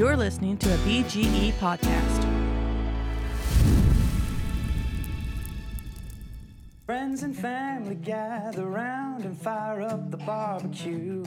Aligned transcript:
You're 0.00 0.16
listening 0.16 0.56
to 0.56 0.74
a 0.74 0.78
BGE 0.78 1.52
podcast. 1.58 2.24
Friends 6.86 7.22
and 7.22 7.36
family 7.36 7.96
gather 7.96 8.64
round 8.64 9.26
and 9.26 9.36
fire 9.38 9.82
up 9.82 10.10
the 10.10 10.16
barbecue. 10.16 11.22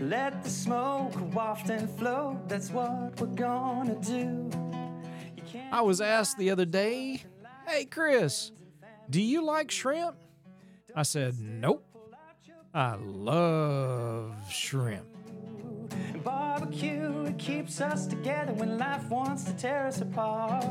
Let 0.00 0.42
the 0.42 0.50
smoke 0.50 1.12
waft 1.32 1.70
and 1.70 1.88
float, 1.88 2.48
that's 2.48 2.70
what 2.70 3.20
we're 3.20 3.28
gonna 3.28 3.94
do. 4.00 4.50
I 5.70 5.80
was 5.80 6.00
asked 6.00 6.38
the 6.38 6.50
other 6.50 6.64
day, 6.64 7.22
Hey, 7.68 7.84
Chris, 7.84 8.50
do 9.08 9.22
you 9.22 9.44
like 9.44 9.70
shrimp? 9.70 10.16
I 10.92 11.04
said, 11.04 11.38
Nope. 11.38 11.86
I 12.74 12.96
love 12.96 14.34
shrimp. 14.50 15.15
Keeps 17.38 17.80
us 17.80 18.06
together 18.06 18.52
when 18.54 18.78
life 18.78 19.08
wants 19.08 19.44
to 19.44 19.52
tear 19.52 19.86
us 19.86 20.00
apart. 20.00 20.64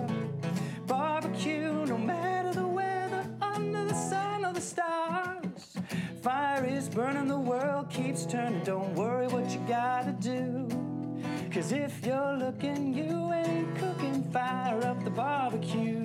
Barbecue, 0.87 1.85
no 1.85 1.97
matter 1.97 2.53
the 2.53 2.67
weather, 2.67 3.25
under 3.41 3.85
the 3.85 3.93
sun 3.93 4.43
or 4.43 4.51
the 4.51 4.61
stars. 4.61 5.77
Fire 6.21 6.65
is 6.65 6.89
burning, 6.89 7.27
the 7.27 7.39
world 7.39 7.89
keeps 7.89 8.25
turning. 8.25 8.63
Don't 8.63 8.93
worry 8.95 9.27
what 9.27 9.49
you 9.51 9.59
gotta 9.67 10.11
do. 10.13 10.67
Cause 11.51 11.71
if 11.71 12.05
you're 12.05 12.33
looking, 12.33 12.93
you 12.93 13.31
ain't 13.31 13.75
cooking. 13.77 14.23
Fire 14.31 14.84
up 14.85 15.03
the 15.03 15.11
barbecue. 15.11 16.03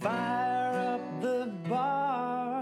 Fire 0.00 0.94
up 0.94 1.20
the 1.20 1.52
barbecue. 1.68 2.60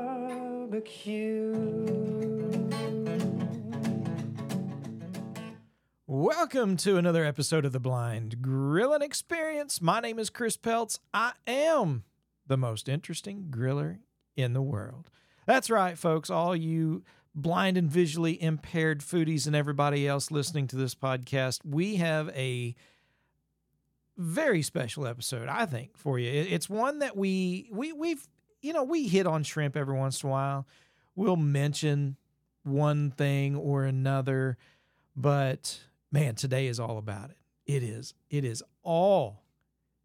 Welcome 6.21 6.77
to 6.79 6.97
another 6.97 7.25
episode 7.25 7.65
of 7.65 7.71
the 7.71 7.79
Blind 7.79 8.43
Grilling 8.43 9.03
Experience. 9.03 9.81
My 9.81 10.01
name 10.01 10.19
is 10.19 10.31
Chris 10.31 10.57
Peltz. 10.57 10.99
I 11.15 11.35
am 11.47 12.03
the 12.45 12.57
most 12.57 12.89
interesting 12.89 13.47
griller 13.53 13.99
in 14.35 14.53
the 14.53 14.61
world. 14.61 15.11
That's 15.47 15.71
right, 15.71 15.97
folks. 15.97 16.29
All 16.29 16.57
you 16.57 17.05
blind 17.37 17.77
and 17.77 17.89
visually 17.89 18.43
impaired 18.43 18.99
foodies 18.99 19.47
and 19.47 19.55
everybody 19.55 20.09
else 20.09 20.33
listening 20.33 20.67
to 20.67 20.77
this 20.77 20.93
podcast, 20.93 21.61
we 21.65 21.95
have 21.97 22.31
a 22.31 22.75
very 24.17 24.63
special 24.63 25.07
episode, 25.07 25.47
I 25.47 25.67
think, 25.67 25.97
for 25.97 26.19
you. 26.19 26.29
It's 26.29 26.69
one 26.69 26.99
that 26.99 27.17
we 27.17 27.69
we 27.71 27.93
we've 27.93 28.27
you 28.61 28.73
know 28.73 28.83
we 28.83 29.07
hit 29.07 29.29
on 29.29 29.45
shrimp 29.45 29.77
every 29.77 29.97
once 29.97 30.25
in 30.25 30.31
a 30.31 30.33
while. 30.33 30.67
We'll 31.15 31.37
mention 31.37 32.17
one 32.65 33.13
thing 33.13 33.55
or 33.55 33.85
another, 33.85 34.59
but 35.15 35.79
man, 36.11 36.35
today 36.35 36.67
is 36.67 36.81
all 36.81 36.99
about 36.99 37.31
it. 37.31 37.37
It 37.67 37.83
is. 37.83 38.15
It 38.31 38.45
is 38.45 38.63
all 38.83 39.43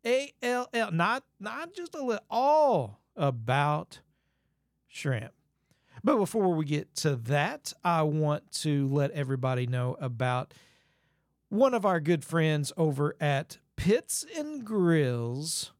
A 0.05 0.33
L 0.41 0.69
L, 0.73 0.91
not 0.91 1.23
not 1.39 1.73
just 1.73 1.95
a 1.95 2.03
little, 2.03 2.23
all 2.29 2.99
about 3.15 4.01
shrimp. 4.87 5.31
But 6.03 6.17
before 6.17 6.53
we 6.53 6.65
get 6.65 6.93
to 6.97 7.15
that, 7.15 7.71
I 7.83 8.03
want 8.03 8.51
to 8.63 8.87
let 8.87 9.11
everybody 9.11 9.67
know 9.67 9.95
about 10.01 10.53
one 11.47 11.73
of 11.73 11.85
our 11.85 12.01
good 12.01 12.25
friends 12.25 12.73
over 12.75 13.15
at 13.21 13.59
Pits 13.77 14.25
and 14.35 14.65
Grills. 14.65 15.71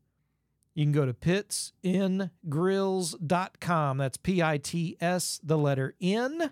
You 0.74 0.86
can 0.86 0.94
go 0.94 1.06
to 1.06 1.14
pitsngrills.com. 1.14 3.98
That's 3.98 4.18
P 4.18 4.42
I 4.42 4.58
T 4.58 4.96
S, 5.02 5.42
the 5.44 5.58
letter 5.58 5.94
N, 6.00 6.52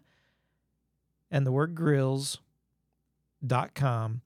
and 1.32 1.46
the 1.46 1.52
word 1.52 1.74
grills.com. 3.42 4.22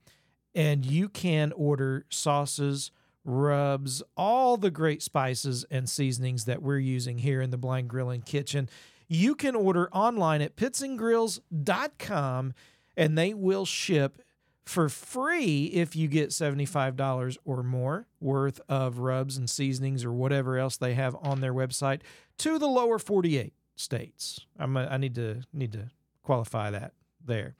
And 0.54 0.86
you 0.86 1.10
can 1.10 1.52
order 1.54 2.06
sauces, 2.10 2.92
rubs, 3.26 4.02
all 4.16 4.56
the 4.58 4.72
great 4.72 5.02
spices 5.02 5.66
and 5.70 5.90
seasonings 5.90 6.46
that 6.46 6.62
we're 6.62 6.80
using 6.80 7.18
here 7.18 7.42
in 7.42 7.50
the 7.50 7.58
Blind 7.58 7.90
Grilling 7.90 8.22
Kitchen. 8.22 8.70
You 9.08 9.36
can 9.36 9.56
order 9.56 9.90
online 9.92 10.42
at 10.42 10.56
pitsandgrills.com 10.56 12.54
and 12.98 13.18
they 13.18 13.34
will 13.34 13.66
ship 13.66 14.22
for 14.66 14.88
free 14.90 15.66
if 15.66 15.96
you 15.96 16.08
get 16.08 16.30
$75 16.30 17.38
or 17.44 17.62
more 17.62 18.08
worth 18.20 18.62
of 18.68 19.00
rubs 19.00 19.38
and 19.38 19.50
seasonings 19.50 20.04
or 20.06 20.12
whatever 20.12 20.58
else 20.58 20.78
they 20.78 20.94
have 20.96 21.16
on 21.22 21.42
their 21.42 21.54
website 21.54 22.02
to 22.40 22.58
the 22.58 22.68
lower 22.68 22.98
48 22.98 23.54
states. 23.76 24.40
I'm 24.58 24.78
a, 24.78 24.86
I 24.86 24.98
need 24.98 25.14
to 25.16 25.42
need 25.54 25.74
to 25.74 25.90
qualify 26.24 26.72
that 26.72 26.94
there. 27.24 27.56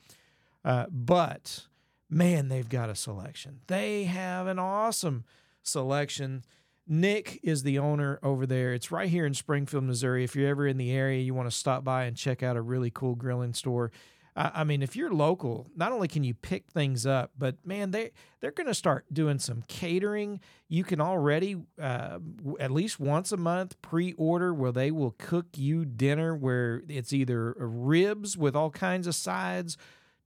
Uh, 0.66 0.88
but 0.90 1.68
man, 2.10 2.50
they've 2.50 2.68
got 2.68 2.90
a 2.90 2.96
selection. 2.96 3.62
They 3.68 4.06
have 4.06 4.48
an 4.48 4.60
awesome 4.60 5.24
selection. 5.62 6.44
Nick 6.88 7.40
is 7.44 7.64
the 7.64 7.80
owner 7.80 8.20
over 8.22 8.46
there. 8.46 8.74
It's 8.74 8.92
right 8.92 9.10
here 9.10 9.26
in 9.26 9.34
Springfield, 9.34 9.84
Missouri. 9.84 10.24
If 10.24 10.36
you're 10.36 10.50
ever 10.50 10.68
in 10.68 10.78
the 10.78 10.92
area, 10.92 11.22
you 11.22 11.34
want 11.34 11.50
to 11.50 11.56
stop 11.56 11.84
by 11.84 12.06
and 12.06 12.18
check 12.18 12.44
out 12.44 12.58
a 12.58 12.62
really 12.62 12.92
cool 12.92 13.16
grilling 13.16 13.54
store. 13.54 13.92
I 14.38 14.66
mean, 14.66 14.82
if 14.82 14.98
you're 14.98 15.14
local, 15.14 15.72
not 15.78 15.94
only 15.94 16.10
can 16.10 16.26
you 16.26 16.34
pick 16.34 16.66
things 16.70 17.06
up, 17.06 17.32
but 17.38 17.56
man, 17.66 17.92
they 17.92 18.12
they're 18.42 18.52
going 18.52 18.68
to 18.68 18.74
start 18.74 19.06
doing 19.14 19.40
some 19.40 19.64
catering. 19.70 20.42
You 20.68 20.84
can 20.84 21.00
already 21.00 21.56
uh, 21.82 22.20
at 22.60 22.70
least 22.70 23.00
once 23.00 23.32
a 23.32 23.38
month 23.38 23.82
pre-order 23.82 24.54
where 24.54 24.74
they 24.74 24.92
will 24.92 25.16
cook 25.18 25.46
you 25.56 25.86
dinner 25.86 26.36
where 26.36 26.82
it's 26.90 27.14
either 27.14 27.56
ribs 27.58 28.38
with 28.38 28.58
all 28.58 28.72
kinds 28.72 29.08
of 29.08 29.16
sides, 29.16 29.78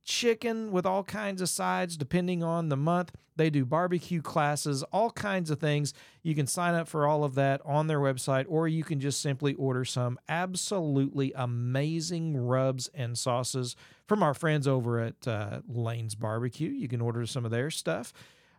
chicken 0.04 0.72
with 0.72 0.86
all 0.86 1.04
kinds 1.04 1.42
of 1.42 1.50
sides, 1.50 1.98
depending 1.98 2.44
on 2.44 2.70
the 2.70 2.78
month. 2.78 3.12
They 3.36 3.50
do 3.50 3.64
barbecue 3.64 4.22
classes, 4.22 4.84
all 4.92 5.12
kinds 5.12 5.50
of 5.50 5.60
things. 5.60 5.94
You 6.24 6.36
can 6.36 6.48
sign 6.48 6.74
up 6.76 6.88
for 6.88 7.08
all 7.08 7.24
of 7.24 7.36
that 7.36 7.62
on 7.64 7.88
their 7.88 8.00
website, 8.00 8.46
or 8.50 8.68
you 8.68 8.84
can 8.84 9.00
just 9.00 9.22
simply 9.22 9.54
order 9.54 9.86
some 9.86 10.20
absolutely 10.28 11.32
amazing 11.36 12.36
rubs 12.36 12.90
and 12.94 13.18
sauces 13.18 13.76
from 14.08 14.24
our 14.24 14.34
friends 14.34 14.68
over 14.68 15.00
at 15.00 15.28
uh, 15.28 15.62
Lane's 15.70 16.16
Barbecue. 16.16 16.70
You 16.70 16.88
can 16.88 17.00
order 17.00 17.26
some 17.26 17.46
of 17.46 17.52
their 17.52 17.70
stuff. 17.72 18.12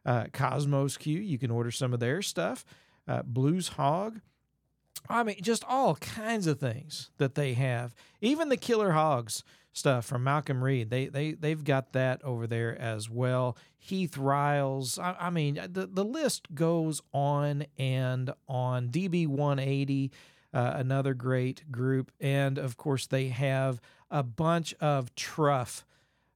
Uh, 0.07 0.25
Kosmos 0.33 0.99
Q, 0.99 1.19
you 1.21 1.37
can 1.37 1.51
order 1.51 1.71
some 1.71 1.93
of 1.93 2.01
their 2.01 2.22
stuff. 2.22 2.65
Uh, 3.07 3.22
Blues 3.22 3.69
Hog, 3.69 4.21
I 5.09 5.22
mean, 5.22 5.37
just 5.43 5.65
all 5.69 5.97
kinds 5.97 6.47
of 6.47 6.61
things 6.61 7.11
that 7.19 7.34
they 7.34 7.55
have. 7.55 7.95
Even 8.21 8.49
the 8.49 8.57
Killer 8.57 8.93
Hogs 8.93 9.43
stuff 9.73 10.05
from 10.05 10.25
Malcolm 10.25 10.63
Reed, 10.63 10.91
they 10.91 11.07
they 11.07 11.33
they've 11.33 11.63
got 11.63 11.93
that 11.93 12.23
over 12.25 12.47
there 12.47 12.79
as 12.81 13.09
well. 13.09 13.57
Heath 13.79 14.17
Riles, 14.17 14.99
I, 14.99 15.17
I 15.19 15.31
mean, 15.31 15.55
the 15.55 15.87
the 15.87 16.05
list 16.05 16.55
goes 16.55 17.01
on 17.13 17.67
and 17.79 18.33
on. 18.49 18.89
DB 18.89 19.27
one 19.27 19.59
eighty. 19.59 20.11
Uh, 20.53 20.73
another 20.75 21.15
great 21.15 21.71
group, 21.71 22.11
and 22.21 22.59
of 22.59 22.77
course 22.77 23.07
they 23.07 23.29
have 23.29 23.81
a 24.11 24.25
bunch 24.25 24.75
of 24.81 25.15
truff 25.15 25.87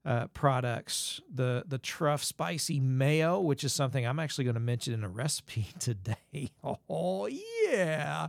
uh, 0.04 0.28
products. 0.28 1.20
The 1.32 1.64
the 1.66 1.78
truff 1.78 2.22
spicy 2.22 2.78
mayo, 2.78 3.40
which 3.40 3.64
is 3.64 3.72
something 3.72 4.06
I'm 4.06 4.20
actually 4.20 4.44
going 4.44 4.54
to 4.54 4.60
mention 4.60 4.94
in 4.94 5.02
a 5.02 5.08
recipe 5.08 5.66
today. 5.80 6.16
Oh 6.88 7.26
yeah! 7.26 8.28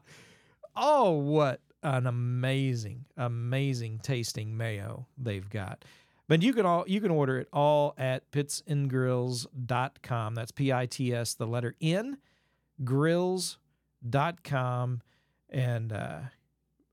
Oh, 0.75 1.11
what 1.11 1.61
an 1.85 2.07
amazing, 2.07 3.05
amazing 3.15 3.99
tasting 3.99 4.57
mayo 4.57 5.07
they've 5.17 5.49
got. 5.49 5.85
But 6.27 6.41
you 6.41 6.53
can 6.53 6.65
all 6.65 6.83
you 6.87 6.99
can 6.99 7.11
order 7.11 7.37
it 7.37 7.47
all 7.53 7.93
at 7.97 8.31
pitsandgrills.com. 8.31 10.35
That's 10.35 10.51
P 10.51 10.73
I 10.73 10.87
T 10.87 11.13
S 11.13 11.35
the 11.35 11.45
letter 11.45 11.75
N 11.79 12.17
grills.com 12.83 15.01
and 15.49 15.93
uh 15.93 16.19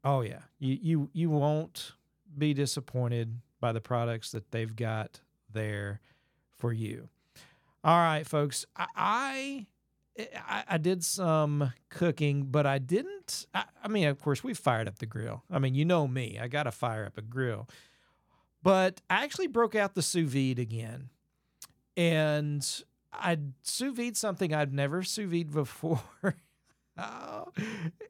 oh 0.05 0.21
yeah, 0.21 0.43
you 0.59 0.79
you 0.81 1.11
you 1.13 1.31
won't 1.31 1.93
be 2.37 2.53
disappointed 2.53 3.41
by 3.61 3.73
the 3.73 3.81
products 3.81 4.33
that 4.33 4.51
they've 4.51 4.77
got 4.77 5.21
there 5.51 6.01
for 6.59 6.73
you. 6.73 7.09
All 7.83 7.99
right, 7.99 8.27
folks. 8.27 8.67
I 8.77 8.87
I, 8.95 9.67
I, 10.19 10.65
I 10.69 10.79
did 10.79 11.03
some 11.05 11.73
cooking, 11.89 12.45
but 12.45 12.67
I 12.67 12.79
didn't. 12.79 13.47
I, 13.55 13.65
I 13.83 13.89
mean, 13.89 14.07
of 14.09 14.21
course, 14.21 14.45
we 14.45 14.55
fired 14.55 14.89
up 14.89 14.99
the 14.99 15.07
grill. 15.07 15.43
I 15.51 15.59
mean, 15.59 15.75
you 15.75 15.85
know 15.85 16.07
me. 16.07 16.39
I 16.41 16.49
got 16.49 16.65
to 16.65 16.71
fire 16.71 17.05
up 17.07 17.17
a 17.19 17.23
grill. 17.23 17.69
But 18.63 19.01
I 19.11 19.25
actually 19.25 19.49
broke 19.49 19.75
out 19.75 19.95
the 19.95 20.03
sous 20.03 20.31
vide 20.31 20.59
again, 20.59 21.09
and 21.97 22.65
I 23.13 23.39
sous 23.63 23.97
vide 23.97 24.17
something 24.17 24.55
I've 24.55 24.73
never 24.73 25.03
sous 25.03 25.31
vide 25.31 25.51
before. 25.51 26.01
Oh, 26.99 27.49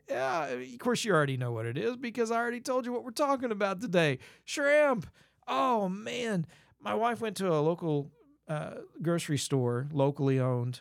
yeah. 0.08 0.46
Of 0.46 0.78
course, 0.81 1.05
you 1.05 1.12
already 1.12 1.37
know 1.37 1.52
what 1.52 1.66
it 1.66 1.78
is 1.78 1.96
because 1.96 2.32
I 2.32 2.37
already 2.37 2.60
told 2.60 2.84
you 2.84 2.93
what 2.93 3.05
we're 3.05 3.12
talking 3.12 3.52
about 3.52 3.81
today. 3.81 4.19
Shrimp. 4.44 5.06
Oh 5.46 5.88
man, 5.88 6.46
my 6.81 6.93
wife 6.93 7.20
went 7.20 7.37
to 7.37 7.52
a 7.52 7.60
local 7.60 8.10
uh, 8.48 8.78
grocery 9.00 9.38
store, 9.38 9.87
locally 9.93 10.40
owned, 10.40 10.81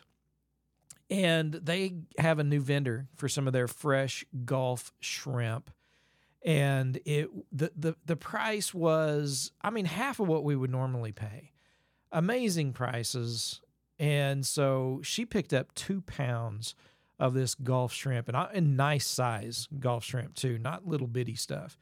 and 1.12 1.52
they 1.52 1.92
have 2.16 2.38
a 2.38 2.44
new 2.44 2.60
vendor 2.60 3.06
for 3.16 3.28
some 3.28 3.46
of 3.46 3.52
their 3.52 3.68
fresh 3.68 4.24
Gulf 4.46 4.94
shrimp. 4.98 5.70
And 6.42 6.98
it 7.04 7.28
the 7.52 7.70
the 7.76 7.94
the 8.06 8.16
price 8.16 8.72
was, 8.72 9.52
I 9.60 9.70
mean, 9.70 9.84
half 9.84 10.20
of 10.20 10.26
what 10.26 10.42
we 10.42 10.56
would 10.56 10.70
normally 10.70 11.12
pay. 11.12 11.52
Amazing 12.10 12.72
prices. 12.72 13.60
and 13.98 14.44
so 14.44 15.00
she 15.04 15.24
picked 15.26 15.52
up 15.52 15.74
two 15.74 16.00
pounds 16.00 16.74
of 17.18 17.34
this 17.34 17.54
Gulf 17.54 17.92
shrimp, 17.92 18.26
and, 18.28 18.36
I, 18.36 18.48
and 18.52 18.76
nice 18.76 19.06
size 19.06 19.68
Gulf 19.78 20.04
shrimp 20.04 20.34
too, 20.34 20.58
not 20.58 20.88
little 20.88 21.06
bitty 21.06 21.36
stuff. 21.36 21.78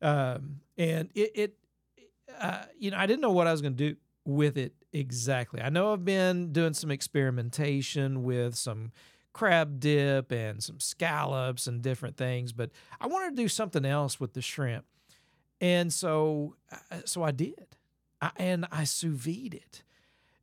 Um, 0.00 0.60
and 0.78 1.10
it, 1.14 1.32
it 1.34 1.54
uh, 2.40 2.62
you 2.78 2.92
know, 2.92 2.96
I 2.96 3.06
didn't 3.06 3.20
know 3.20 3.32
what 3.32 3.46
I 3.46 3.52
was 3.52 3.60
going 3.60 3.76
to 3.76 3.88
do 3.90 3.96
with 4.24 4.56
it 4.56 4.72
exactly. 4.92 5.60
I 5.60 5.68
know 5.68 5.92
I've 5.92 6.04
been 6.04 6.52
doing 6.52 6.74
some 6.74 6.90
experimentation 6.90 8.22
with 8.22 8.54
some 8.56 8.92
crab 9.32 9.80
dip 9.80 10.30
and 10.30 10.62
some 10.62 10.78
scallops 10.78 11.66
and 11.66 11.82
different 11.82 12.16
things, 12.16 12.52
but 12.52 12.70
I 13.00 13.06
wanted 13.06 13.36
to 13.36 13.42
do 13.42 13.48
something 13.48 13.84
else 13.84 14.20
with 14.20 14.34
the 14.34 14.42
shrimp. 14.42 14.84
And 15.60 15.92
so, 15.92 16.56
uh, 16.70 16.98
so 17.04 17.22
I 17.22 17.30
did, 17.30 17.76
I, 18.20 18.30
and 18.36 18.66
I 18.70 18.84
sous 18.84 19.16
vide 19.18 19.54
it. 19.54 19.82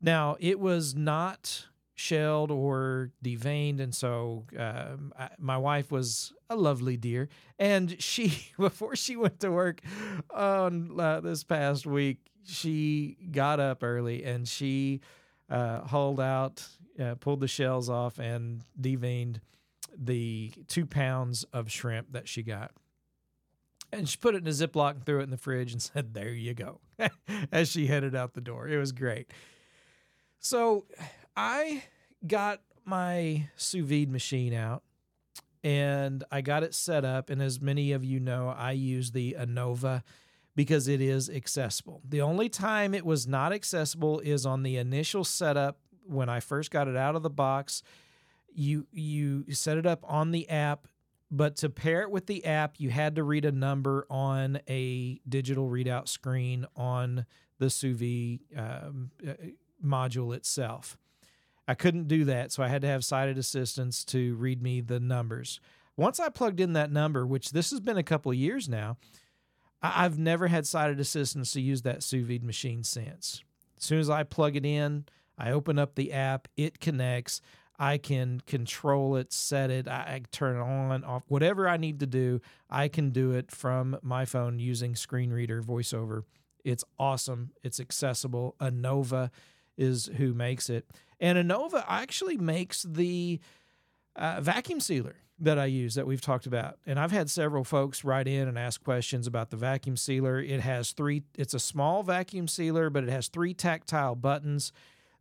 Now 0.01 0.37
it 0.39 0.59
was 0.59 0.95
not 0.95 1.67
shelled 1.99 2.49
or 2.49 3.11
deveined, 3.23 3.79
and 3.81 3.93
so 3.93 4.45
I, 4.57 5.29
my 5.37 5.57
wife 5.57 5.91
was 5.91 6.33
a 6.49 6.55
lovely 6.55 6.97
dear, 6.97 7.29
and 7.59 8.01
she 8.01 8.51
before 8.57 8.95
she 8.95 9.15
went 9.15 9.39
to 9.41 9.51
work 9.51 9.81
on 10.33 10.99
uh, 10.99 11.19
this 11.19 11.43
past 11.43 11.85
week, 11.85 12.19
she 12.45 13.17
got 13.31 13.59
up 13.59 13.83
early 13.83 14.23
and 14.23 14.47
she 14.47 15.01
uh, 15.49 15.81
hauled 15.81 16.19
out, 16.19 16.65
uh, 16.99 17.15
pulled 17.15 17.41
the 17.41 17.47
shells 17.47 17.89
off, 17.89 18.19
and 18.19 18.63
deveined 18.79 19.41
the 19.97 20.51
two 20.67 20.85
pounds 20.85 21.43
of 21.53 21.71
shrimp 21.71 22.11
that 22.13 22.27
she 22.27 22.43
got. 22.43 22.71
And 23.91 24.07
she 24.07 24.17
put 24.17 24.35
it 24.35 24.41
in 24.41 24.47
a 24.47 24.51
Ziploc 24.51 24.91
and 24.91 25.05
threw 25.05 25.19
it 25.19 25.23
in 25.23 25.31
the 25.31 25.37
fridge 25.37 25.71
and 25.71 25.81
said, 25.81 26.13
There 26.13 26.29
you 26.29 26.53
go, 26.53 26.79
as 27.51 27.69
she 27.69 27.87
headed 27.87 28.15
out 28.15 28.33
the 28.33 28.41
door. 28.41 28.67
It 28.67 28.77
was 28.77 28.91
great. 28.91 29.31
So 30.39 30.85
I 31.41 31.83
got 32.27 32.59
my 32.83 33.47
sous 33.55 33.85
vide 33.85 34.09
machine 34.09 34.53
out 34.53 34.83
and 35.63 36.21
I 36.29 36.41
got 36.41 36.63
it 36.63 36.75
set 36.75 37.05
up. 37.05 37.29
And 37.29 37.41
as 37.41 37.61
many 37.61 37.93
of 37.93 38.03
you 38.03 38.19
know, 38.19 38.49
I 38.49 38.73
use 38.73 39.11
the 39.11 39.37
Anova 39.39 40.03
because 40.53 40.89
it 40.89 40.99
is 40.99 41.29
accessible. 41.29 42.01
The 42.03 42.21
only 42.21 42.49
time 42.49 42.93
it 42.93 43.05
was 43.05 43.25
not 43.25 43.53
accessible 43.53 44.19
is 44.19 44.45
on 44.45 44.63
the 44.63 44.75
initial 44.75 45.23
setup 45.23 45.79
when 46.05 46.27
I 46.27 46.41
first 46.41 46.71
got 46.71 46.89
it 46.89 46.97
out 46.97 47.15
of 47.15 47.23
the 47.23 47.29
box. 47.29 47.83
You 48.53 48.87
you 48.91 49.45
set 49.53 49.77
it 49.77 49.85
up 49.85 50.03
on 50.05 50.31
the 50.31 50.49
app, 50.49 50.87
but 51.31 51.55
to 51.57 51.69
pair 51.69 52.01
it 52.01 52.11
with 52.11 52.25
the 52.25 52.43
app, 52.43 52.75
you 52.79 52.89
had 52.89 53.15
to 53.15 53.23
read 53.23 53.45
a 53.45 53.51
number 53.53 54.05
on 54.09 54.59
a 54.67 55.21
digital 55.29 55.69
readout 55.69 56.09
screen 56.09 56.65
on 56.75 57.25
the 57.59 57.69
sous 57.69 57.95
vide 57.95 58.39
um, 58.57 59.11
uh, 59.25 59.33
module 59.81 60.35
itself. 60.35 60.97
I 61.69 61.75
couldn't 61.75 62.07
do 62.07 62.25
that, 62.25 62.51
so 62.51 62.63
I 62.63 62.67
had 62.67 62.81
to 62.81 62.87
have 62.87 63.05
sighted 63.05 63.37
assistance 63.37 64.03
to 64.05 64.33
read 64.37 64.59
me 64.59 64.81
the 64.81 64.99
numbers. 64.99 65.59
Once 65.95 66.19
I 66.19 66.29
plugged 66.29 66.59
in 66.59 66.73
that 66.73 66.91
number, 66.91 67.27
which 67.27 67.51
this 67.51 67.69
has 67.69 67.79
been 67.79 67.95
a 67.95 68.01
couple 68.01 68.31
of 68.31 68.37
years 68.39 68.67
now, 68.67 68.97
I've 69.79 70.17
never 70.17 70.47
had 70.47 70.65
sighted 70.65 70.99
assistance 70.99 71.51
to 71.51 71.61
use 71.61 71.83
that 71.83 72.01
sous 72.01 72.25
vide 72.25 72.43
machine 72.43 72.83
since. 72.83 73.43
As 73.77 73.83
soon 73.83 73.99
as 73.99 74.09
I 74.09 74.23
plug 74.23 74.55
it 74.55 74.65
in, 74.65 75.05
I 75.37 75.51
open 75.51 75.77
up 75.77 75.93
the 75.93 76.11
app, 76.11 76.47
it 76.57 76.79
connects. 76.79 77.39
I 77.77 77.99
can 77.99 78.41
control 78.47 79.15
it, 79.17 79.31
set 79.31 79.69
it, 79.69 79.87
I 79.87 80.21
turn 80.31 80.55
it 80.55 80.61
on, 80.61 81.03
off, 81.03 81.21
whatever 81.27 81.69
I 81.69 81.77
need 81.77 81.99
to 81.99 82.07
do, 82.07 82.41
I 82.67 82.87
can 82.87 83.11
do 83.11 83.33
it 83.33 83.51
from 83.51 83.95
my 84.01 84.25
phone 84.25 84.57
using 84.57 84.95
screen 84.95 85.29
reader 85.31 85.61
voiceover. 85.61 86.23
It's 86.65 86.83
awesome. 86.97 87.51
It's 87.61 87.79
accessible. 87.79 88.55
Anova 88.59 89.29
is 89.77 90.09
who 90.17 90.33
makes 90.33 90.67
it. 90.67 90.89
And 91.19 91.37
Anova 91.37 91.83
actually 91.87 92.37
makes 92.37 92.83
the 92.83 93.39
uh, 94.15 94.41
vacuum 94.41 94.79
sealer 94.79 95.15
that 95.39 95.57
I 95.57 95.65
use 95.65 95.95
that 95.95 96.05
we've 96.05 96.21
talked 96.21 96.45
about. 96.45 96.77
And 96.85 96.99
I've 96.99 97.11
had 97.11 97.29
several 97.29 97.63
folks 97.63 98.03
write 98.03 98.27
in 98.27 98.47
and 98.47 98.59
ask 98.59 98.83
questions 98.83 99.25
about 99.25 99.49
the 99.49 99.57
vacuum 99.57 99.95
sealer. 99.95 100.39
It 100.39 100.59
has 100.59 100.91
three, 100.91 101.23
it's 101.37 101.53
a 101.53 101.59
small 101.59 102.03
vacuum 102.03 102.47
sealer, 102.47 102.89
but 102.89 103.03
it 103.03 103.09
has 103.09 103.29
three 103.29 103.53
tactile 103.53 104.15
buttons 104.15 104.73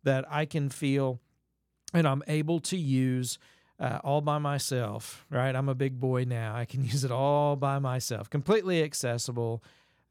that 0.02 0.24
I 0.28 0.44
can 0.44 0.68
feel 0.68 1.20
and 1.94 2.06
I'm 2.06 2.22
able 2.26 2.60
to 2.60 2.76
use 2.76 3.38
uh, 3.80 4.00
all 4.02 4.20
by 4.20 4.38
myself, 4.38 5.24
right? 5.30 5.54
I'm 5.54 5.68
a 5.68 5.74
big 5.74 6.00
boy 6.00 6.24
now. 6.24 6.54
I 6.54 6.64
can 6.64 6.84
use 6.84 7.04
it 7.04 7.12
all 7.12 7.56
by 7.56 7.78
myself, 7.78 8.28
completely 8.28 8.82
accessible. 8.82 9.62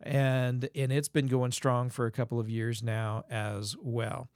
And, 0.01 0.69
and 0.75 0.91
it's 0.91 1.09
been 1.09 1.27
going 1.27 1.51
strong 1.51 1.89
for 1.89 2.05
a 2.05 2.11
couple 2.11 2.39
of 2.39 2.49
years 2.49 2.83
now 2.83 3.25
as 3.29 3.75
well. 3.81 4.29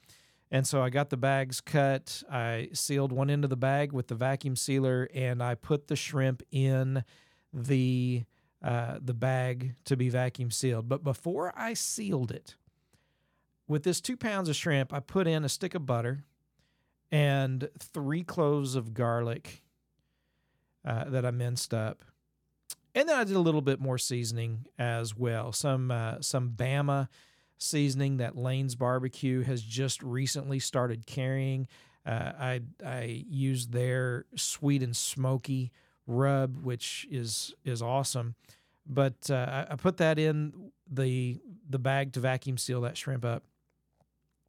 And 0.53 0.67
so 0.67 0.81
I 0.81 0.89
got 0.89 1.09
the 1.09 1.17
bags 1.17 1.61
cut. 1.61 2.23
I 2.29 2.69
sealed 2.73 3.13
one 3.13 3.29
end 3.29 3.45
of 3.45 3.49
the 3.49 3.55
bag 3.55 3.93
with 3.93 4.09
the 4.09 4.15
vacuum 4.15 4.57
sealer, 4.57 5.07
and 5.13 5.41
I 5.41 5.55
put 5.55 5.87
the 5.87 5.95
shrimp 5.95 6.43
in 6.51 7.05
the 7.53 8.25
uh, 8.61 8.99
the 9.01 9.13
bag 9.13 9.75
to 9.85 9.95
be 9.97 10.09
vacuum 10.09 10.51
sealed. 10.51 10.87
But 10.87 11.03
before 11.03 11.53
I 11.55 11.73
sealed 11.73 12.31
it, 12.31 12.55
with 13.67 13.83
this 13.83 14.01
two 14.01 14.17
pounds 14.17 14.49
of 14.49 14.55
shrimp, 14.55 14.93
I 14.93 14.99
put 14.99 15.25
in 15.25 15.45
a 15.45 15.49
stick 15.49 15.73
of 15.73 15.85
butter 15.85 16.25
and 17.11 17.69
three 17.79 18.23
cloves 18.23 18.75
of 18.75 18.93
garlic 18.93 19.63
uh, 20.85 21.05
that 21.05 21.25
I 21.25 21.31
minced 21.31 21.73
up, 21.73 22.03
and 22.93 23.07
then 23.07 23.17
I 23.17 23.23
did 23.23 23.37
a 23.37 23.39
little 23.39 23.61
bit 23.61 23.79
more 23.79 23.97
seasoning 23.97 24.65
as 24.77 25.15
well. 25.15 25.53
Some 25.53 25.91
uh, 25.91 26.15
some 26.19 26.51
Bama 26.51 27.07
seasoning 27.61 28.17
that 28.17 28.35
Lane's 28.37 28.75
Barbecue 28.75 29.41
has 29.41 29.61
just 29.61 30.01
recently 30.01 30.59
started 30.59 31.05
carrying. 31.05 31.67
Uh, 32.05 32.31
I 32.39 32.61
I 32.85 33.23
use 33.29 33.67
their 33.67 34.25
sweet 34.35 34.81
and 34.81 34.95
smoky 34.95 35.71
rub, 36.07 36.63
which 36.63 37.07
is 37.11 37.53
is 37.63 37.81
awesome. 37.81 38.35
But 38.87 39.29
uh, 39.29 39.65
I, 39.69 39.73
I 39.73 39.75
put 39.75 39.97
that 39.97 40.17
in 40.17 40.71
the 40.89 41.39
the 41.69 41.79
bag 41.79 42.13
to 42.13 42.19
vacuum 42.19 42.57
seal 42.57 42.81
that 42.81 42.97
shrimp 42.97 43.23
up. 43.23 43.43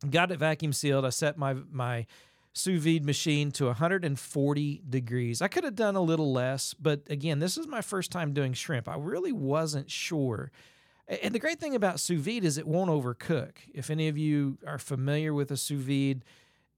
Got 0.08 0.32
it 0.32 0.38
vacuum 0.38 0.72
sealed. 0.72 1.04
I 1.04 1.10
set 1.10 1.36
my 1.36 1.54
my 1.70 2.06
sous 2.54 2.82
vide 2.82 3.04
machine 3.04 3.50
to 3.52 3.66
140 3.66 4.82
degrees. 4.88 5.40
I 5.40 5.48
could 5.48 5.64
have 5.64 5.74
done 5.74 5.96
a 5.96 6.02
little 6.02 6.32
less, 6.32 6.74
but 6.74 7.02
again, 7.08 7.38
this 7.38 7.56
is 7.56 7.66
my 7.66 7.80
first 7.80 8.10
time 8.10 8.34
doing 8.34 8.52
shrimp. 8.52 8.88
I 8.88 8.96
really 8.96 9.32
wasn't 9.32 9.90
sure 9.90 10.50
and 11.08 11.34
the 11.34 11.38
great 11.38 11.60
thing 11.60 11.74
about 11.74 12.00
sous 12.00 12.20
vide 12.20 12.44
is 12.44 12.58
it 12.58 12.66
won't 12.66 12.90
overcook. 12.90 13.52
If 13.74 13.90
any 13.90 14.08
of 14.08 14.16
you 14.16 14.58
are 14.66 14.78
familiar 14.78 15.34
with 15.34 15.50
a 15.50 15.56
sous 15.56 15.82
vide, 15.82 16.24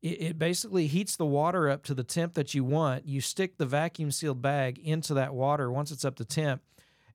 it, 0.03 0.39
basically 0.39 0.87
heats 0.87 1.17
the 1.17 1.27
water 1.27 1.69
up 1.69 1.82
to 1.84 1.94
the 1.94 2.05
temp 2.05 2.34
that 2.34 2.55
you 2.55 2.63
want. 2.63 3.06
You 3.06 3.20
stick 3.20 3.56
the 3.56 3.67
vacuum 3.67 4.10
sealed 4.10 4.43
bag 4.43 4.79
into 4.79 5.15
that 5.15 5.34
water 5.34 5.70
once 5.70 5.91
it's 5.91 6.05
up 6.05 6.17
to 6.17 6.25
temp. 6.25 6.63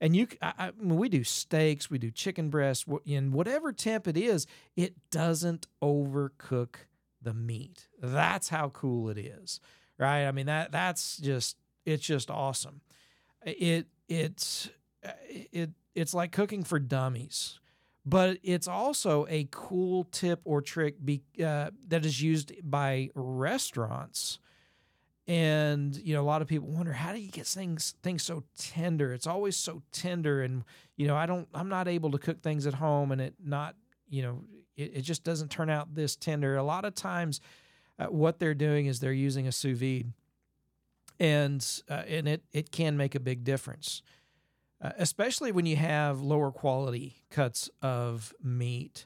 And 0.01 0.15
you, 0.15 0.27
I, 0.41 0.53
I 0.57 0.71
we 0.81 1.09
do 1.09 1.23
steaks, 1.23 1.89
we 1.89 1.97
do 1.97 2.09
chicken 2.09 2.49
breasts, 2.49 2.85
in 3.05 3.31
whatever 3.31 3.71
temp 3.73 4.07
it 4.07 4.17
is, 4.17 4.47
it 4.75 4.95
doesn't 5.11 5.67
overcook 5.83 6.75
the 7.21 7.33
meat. 7.33 7.87
That's 8.01 8.49
how 8.49 8.69
cool 8.69 9.09
it 9.09 9.17
is, 9.17 9.59
right? 9.97 10.25
I 10.25 10.31
mean 10.31 10.45
that 10.45 10.71
that's 10.71 11.17
just 11.17 11.57
it's 11.85 12.05
just 12.05 12.31
awesome. 12.31 12.81
It 13.45 13.87
it's 14.07 14.69
uh, 15.05 15.11
it 15.27 15.71
it's 15.95 16.13
like 16.13 16.31
cooking 16.31 16.63
for 16.63 16.79
dummies 16.79 17.59
but 18.09 18.39
it's 18.41 18.67
also 18.67 19.27
a 19.29 19.47
cool 19.51 20.05
tip 20.05 20.41
or 20.43 20.61
trick 20.61 20.95
be, 21.03 21.21
uh, 21.43 21.69
that 21.87 22.05
is 22.05 22.21
used 22.21 22.51
by 22.63 23.09
restaurants. 23.13 24.39
And 25.27 25.95
you 25.97 26.15
know 26.15 26.21
a 26.21 26.25
lot 26.25 26.41
of 26.41 26.47
people 26.47 26.69
wonder 26.69 26.91
how 26.91 27.13
do 27.13 27.19
you 27.19 27.29
get 27.29 27.45
things 27.45 27.93
things 28.01 28.23
so 28.23 28.45
tender? 28.57 29.13
It's 29.13 29.27
always 29.27 29.55
so 29.55 29.83
tender 29.91 30.41
and 30.41 30.63
you 30.95 31.05
know 31.05 31.15
i 31.15 31.27
don't 31.27 31.47
i'm 31.53 31.69
not 31.69 31.87
able 31.87 32.09
to 32.09 32.17
cook 32.17 32.41
things 32.41 32.65
at 32.65 32.73
home 32.73 33.11
and 33.11 33.21
it 33.21 33.35
not 33.39 33.75
you 34.09 34.23
know 34.23 34.41
it, 34.75 34.91
it 34.95 35.01
just 35.01 35.23
doesn't 35.23 35.49
turn 35.49 35.69
out 35.69 35.93
this 35.93 36.15
tender. 36.15 36.55
A 36.55 36.63
lot 36.63 36.83
of 36.83 36.95
times 36.95 37.41
uh, 37.99 38.07
what 38.07 38.39
they're 38.39 38.55
doing 38.55 38.87
is 38.87 38.99
they're 38.99 39.13
using 39.13 39.47
a 39.47 39.51
sous 39.51 39.77
vide 39.77 40.13
and 41.19 41.83
uh, 41.87 42.01
and 42.07 42.27
it 42.27 42.41
it 42.51 42.71
can 42.71 42.97
make 42.97 43.13
a 43.13 43.19
big 43.19 43.43
difference 43.43 44.01
uh, 44.81 44.91
especially 44.97 45.51
when 45.51 45.65
you 45.65 45.75
have 45.75 46.21
lower 46.21 46.51
quality 46.51 47.21
cuts 47.29 47.69
of 47.81 48.33
meat. 48.41 49.05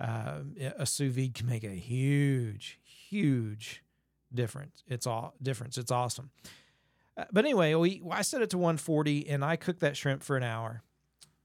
Uh, 0.00 0.40
a 0.76 0.86
sous 0.86 1.14
vide 1.14 1.34
can 1.34 1.46
make 1.46 1.62
a 1.62 1.68
huge, 1.68 2.80
huge 2.82 3.82
difference. 4.32 4.82
It's 4.88 5.06
all 5.06 5.34
difference. 5.40 5.78
It's 5.78 5.92
awesome. 5.92 6.30
Uh, 7.16 7.24
but 7.32 7.44
anyway, 7.44 7.74
we 7.74 8.02
I 8.10 8.22
set 8.22 8.42
it 8.42 8.50
to 8.50 8.58
140, 8.58 9.28
and 9.28 9.44
I 9.44 9.56
cooked 9.56 9.80
that 9.80 9.96
shrimp 9.96 10.22
for 10.22 10.36
an 10.36 10.42
hour 10.42 10.82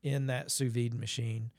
in 0.02 0.28
that 0.28 0.52
sous 0.52 0.72
vide 0.72 0.96
machine. 0.96 1.52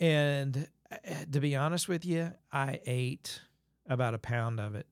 And 0.00 0.66
uh, 0.90 0.96
to 1.30 1.40
be 1.40 1.54
honest 1.54 1.88
with 1.88 2.04
you, 2.04 2.32
I 2.52 2.80
ate 2.86 3.40
about 3.88 4.14
a 4.14 4.18
pound 4.18 4.58
of 4.58 4.74
it. 4.74 4.86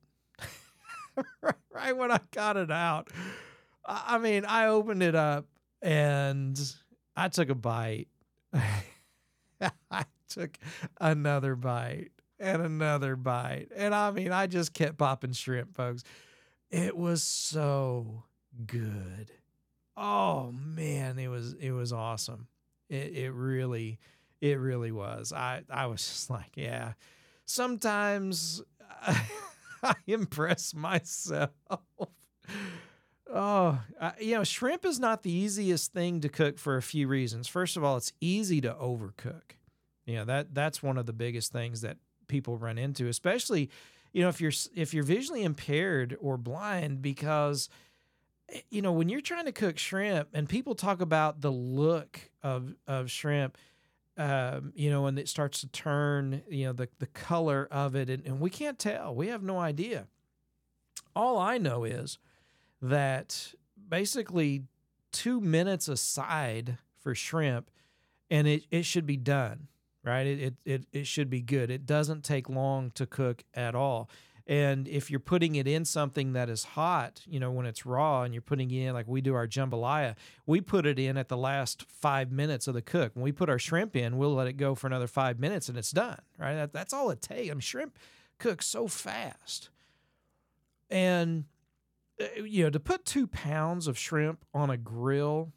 right 1.73 1.97
when 1.97 2.13
I 2.13 2.21
got 2.31 2.57
it 2.57 2.71
out. 2.71 3.09
I 3.85 4.19
mean, 4.19 4.45
I 4.45 4.67
opened 4.67 5.03
it 5.03 5.15
up 5.15 5.47
and 5.83 6.59
I 7.17 7.29
took 7.29 7.49
a 7.51 7.55
bite. 7.55 8.09
I 9.91 10.05
took 10.29 10.57
another 11.01 11.57
bite. 11.57 12.11
and 12.39 12.63
another 12.63 13.17
bite. 13.17 13.69
And 13.75 13.95
I 13.95 14.11
mean, 14.11 14.33
I 14.33 14.47
just 14.47 14.73
kept 14.73 14.99
popping 14.99 15.33
shrimp, 15.33 15.75
folks. 15.77 16.05
It 16.71 16.97
was 16.97 17.23
so 17.23 18.25
good. 18.67 19.33
Oh 19.97 20.53
man, 20.53 21.19
it 21.19 21.29
was 21.29 21.55
it 21.55 21.73
was 21.73 21.93
awesome. 21.93 22.47
It 22.89 23.17
it 23.17 23.31
really 23.33 23.99
it 24.41 24.59
really 24.59 24.93
was. 24.93 25.33
I 25.33 25.63
I 25.71 25.87
was 25.87 26.01
just 26.07 26.31
like, 26.31 26.53
yeah. 26.57 26.93
Sometimes 27.47 28.63
I, 29.03 29.21
I 29.83 29.95
impress 30.07 30.75
myself. 30.75 31.51
Oh, 33.33 33.79
I, 34.01 34.13
you 34.21 34.35
know, 34.35 34.45
shrimp 34.45 34.85
is 34.87 34.99
not 34.99 35.23
the 35.23 35.31
easiest 35.31 35.93
thing 35.93 36.21
to 36.21 36.29
cook 36.29 36.59
for 36.59 36.77
a 36.77 36.83
few 36.83 37.09
reasons. 37.09 37.47
First 37.47 37.77
of 37.77 37.85
all, 37.85 37.97
it's 37.97 38.13
easy 38.21 38.61
to 38.63 38.73
overcook. 38.75 39.53
You 40.07 40.17
know 40.17 40.25
that 40.25 40.55
that's 40.55 40.83
one 40.83 40.97
of 40.97 41.05
the 41.05 41.13
biggest 41.13 41.53
things 41.53 41.83
that 41.83 41.99
people 42.29 42.57
run 42.57 42.79
into, 42.79 43.09
especially 43.09 43.69
you 44.15 44.23
know 44.23 44.31
if 44.31 44.41
you're 44.41 44.53
if 44.75 44.95
you're 44.95 45.05
visually 45.05 45.43
impaired 45.43 46.17
or 46.19 46.39
blind, 46.39 47.03
because 47.03 47.69
eh, 48.51 48.61
you 48.71 48.81
know 48.81 48.93
when 48.93 49.11
you're 49.11 49.21
trying 49.21 49.45
to 49.45 49.53
cook 49.53 49.77
shrimp 49.79 50.31
and 50.33 50.49
people 50.49 50.75
talk 50.75 51.03
about 51.03 51.43
the 51.43 51.53
look 51.53 52.31
of 52.43 52.75
of 52.87 53.11
shrimp. 53.11 53.59
Um, 54.17 54.73
you 54.75 54.91
know, 54.91 55.07
and 55.07 55.17
it 55.17 55.29
starts 55.29 55.61
to 55.61 55.69
turn, 55.69 56.43
you 56.49 56.65
know, 56.65 56.73
the, 56.73 56.89
the 56.99 57.07
color 57.07 57.69
of 57.71 57.95
it, 57.95 58.11
and, 58.11 58.27
and 58.27 58.41
we 58.41 58.51
can't 58.51 58.77
tell. 58.77 59.15
We 59.15 59.29
have 59.29 59.45
no 59.45 59.61
idea. 59.61 60.09
All 61.15 61.39
I 61.39 61.57
know 61.57 61.85
is 61.85 62.19
that 62.81 63.55
basically 63.89 64.65
two 65.13 65.41
minutes 65.41 65.89
aside 65.89 66.79
for 67.01 67.15
shrimp 67.15 67.71
and 68.31 68.47
it, 68.47 68.65
it 68.71 68.85
should 68.85 69.07
be 69.07 69.17
done 69.17 69.69
right? 70.05 70.27
It, 70.27 70.55
it, 70.65 70.87
it, 70.93 71.07
should 71.07 71.29
be 71.29 71.41
good. 71.41 71.71
It 71.71 71.85
doesn't 71.85 72.25
take 72.25 72.49
long 72.49 72.91
to 72.93 73.07
cook 73.07 73.45
at 73.53 73.75
all. 73.75 74.09
And 74.47 74.89
if 74.89 75.11
you're 75.11 75.21
putting 75.21 75.57
it 75.57 75.69
in 75.69 75.85
something 75.85 76.33
that 76.33 76.49
is 76.49 76.65
hot 76.65 77.21
you 77.27 77.39
know 77.39 77.51
when 77.51 77.67
it's 77.67 77.85
raw 77.85 78.23
and 78.23 78.33
you're 78.33 78.41
putting 78.41 78.71
in 78.71 78.95
like 78.95 79.07
we 79.07 79.21
do 79.21 79.35
our 79.35 79.47
jambalaya 79.47 80.17
we 80.47 80.63
put 80.63 80.87
it 80.87 80.99
in 80.99 81.19
at 81.19 81.29
the 81.29 81.37
last 81.37 81.85
five 81.91 82.33
minutes 82.33 82.67
of 82.67 82.73
the 82.73 82.81
cook. 82.81 83.13
When 83.15 83.23
we 83.23 83.33
put 83.33 83.51
our 83.51 83.59
shrimp 83.59 83.95
in 83.95 84.17
we'll 84.17 84.35
let 84.35 84.47
it 84.47 84.55
go 84.55 84.75
for 84.75 84.87
another 84.87 85.07
five 85.07 85.39
minutes 85.39 85.69
and 85.69 85.77
it's 85.77 85.91
done 85.91 86.21
right? 86.39 86.55
That, 86.55 86.73
that's 86.73 86.95
all 86.95 87.11
it 87.11 87.21
takes 87.21 87.51
I 87.51 87.53
mean, 87.53 87.61
shrimp 87.61 87.99
cooks 88.39 88.67
so 88.67 88.89
fast. 88.89 89.69
And 90.89 91.45
you 92.45 92.65
know, 92.65 92.71
to 92.71 92.81
put 92.81 93.05
two 93.05 93.27
pounds 93.27 93.87
of 93.87 93.99
shrimp 93.99 94.45
on 94.53 94.71
a 94.71 94.77
grill, 94.77 95.53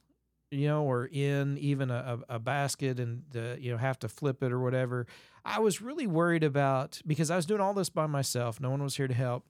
you 0.52 0.68
know, 0.68 0.84
or 0.84 1.06
in 1.06 1.58
even 1.58 1.90
a, 1.90 2.20
a 2.30 2.40
basket 2.40 3.00
and, 3.00 3.24
you 3.60 3.72
know, 3.72 3.78
have 3.78 3.98
to 4.00 4.08
flip 4.08 4.44
it 4.44 4.52
or 4.52 4.60
whatever, 4.60 5.08
I 5.46 5.60
was 5.60 5.82
really 5.82 6.08
worried 6.08 6.44
about 6.44 7.02
because 7.08 7.32
I 7.32 7.36
was 7.36 7.46
doing 7.46 7.62
all 7.62 7.74
this 7.74 7.90
by 7.90 8.06
myself. 8.06 8.60
No 8.60 8.70
one 8.70 8.84
was 8.84 8.98
here 8.98 9.08
to 9.08 9.14
help. 9.14 9.46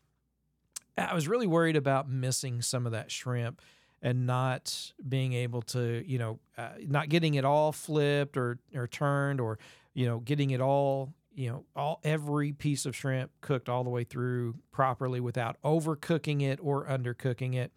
I 0.97 1.13
was 1.13 1.27
really 1.27 1.47
worried 1.47 1.75
about 1.75 2.09
missing 2.09 2.61
some 2.61 2.85
of 2.85 2.91
that 2.91 3.11
shrimp 3.11 3.61
and 4.01 4.25
not 4.25 4.93
being 5.07 5.33
able 5.33 5.61
to, 5.61 6.03
you 6.05 6.17
know, 6.17 6.39
uh, 6.57 6.69
not 6.87 7.09
getting 7.09 7.35
it 7.35 7.45
all 7.45 7.71
flipped 7.71 8.37
or, 8.37 8.59
or 8.75 8.87
turned 8.87 9.39
or, 9.39 9.59
you 9.93 10.05
know, 10.05 10.19
getting 10.19 10.51
it 10.51 10.61
all 10.61 11.13
you 11.33 11.49
know 11.49 11.65
all 11.75 11.99
every 12.03 12.51
piece 12.51 12.85
of 12.85 12.95
shrimp 12.95 13.31
cooked 13.41 13.69
all 13.69 13.83
the 13.83 13.89
way 13.89 14.03
through 14.03 14.55
properly 14.71 15.19
without 15.19 15.57
overcooking 15.63 16.41
it 16.41 16.59
or 16.61 16.85
undercooking 16.85 17.55
it. 17.55 17.71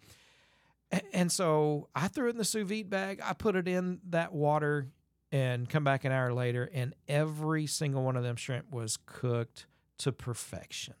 And 1.13 1.31
so 1.31 1.89
i 1.95 2.07
threw 2.07 2.27
it 2.27 2.31
in 2.31 2.37
the 2.37 2.45
sous 2.45 2.67
vide 2.67 2.89
bag. 2.89 3.19
I 3.23 3.33
put 3.33 3.55
it 3.55 3.67
in 3.67 3.99
that 4.09 4.33
water 4.33 4.89
and 5.31 5.67
come 5.67 5.83
back 5.83 6.05
an 6.05 6.11
hour 6.11 6.33
later 6.33 6.69
and 6.73 6.93
every 7.07 7.65
single 7.67 8.03
one 8.03 8.15
of 8.15 8.23
them 8.23 8.35
shrimp 8.35 8.71
was 8.71 8.97
cooked 9.05 9.67
to 9.99 10.11
perfection. 10.11 10.93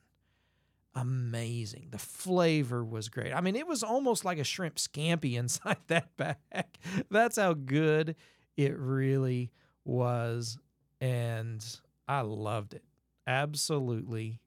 Amazing. 0.95 1.89
The 1.91 1.97
flavor 1.97 2.83
was 2.83 3.09
great. 3.09 3.33
I 3.33 3.41
mean 3.41 3.55
it 3.55 3.67
was 3.67 3.83
almost 3.83 4.25
like 4.25 4.39
a 4.39 4.43
shrimp 4.43 4.75
scampi 4.75 5.33
inside 5.37 5.77
that 5.87 6.15
bag. 6.17 6.65
That's 7.11 7.37
how 7.37 7.53
good 7.53 8.15
it 8.57 8.77
really 8.77 9.51
was. 9.83 10.57
And 11.01 11.63
I 12.07 12.21
loved 12.21 12.73
it. 12.73 12.83
Absolutely 13.27 14.39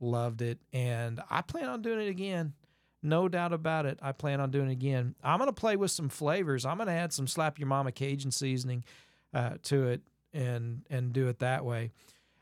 loved 0.00 0.42
it. 0.42 0.58
And 0.72 1.20
I 1.30 1.42
plan 1.42 1.68
on 1.68 1.82
doing 1.82 2.00
it 2.00 2.08
again. 2.10 2.54
No 3.02 3.28
doubt 3.28 3.52
about 3.52 3.86
it. 3.86 3.98
I 4.02 4.12
plan 4.12 4.40
on 4.40 4.50
doing 4.50 4.68
it 4.68 4.72
again. 4.72 5.14
I'm 5.22 5.38
going 5.38 5.48
to 5.48 5.54
play 5.54 5.76
with 5.76 5.90
some 5.90 6.08
flavors. 6.08 6.66
I'm 6.66 6.76
going 6.76 6.88
to 6.88 6.92
add 6.92 7.12
some 7.12 7.26
slap 7.26 7.58
your 7.58 7.68
mama 7.68 7.92
Cajun 7.92 8.30
seasoning 8.30 8.84
uh, 9.32 9.54
to 9.64 9.88
it 9.88 10.02
and 10.32 10.82
and 10.90 11.12
do 11.12 11.28
it 11.28 11.38
that 11.38 11.64
way. 11.64 11.92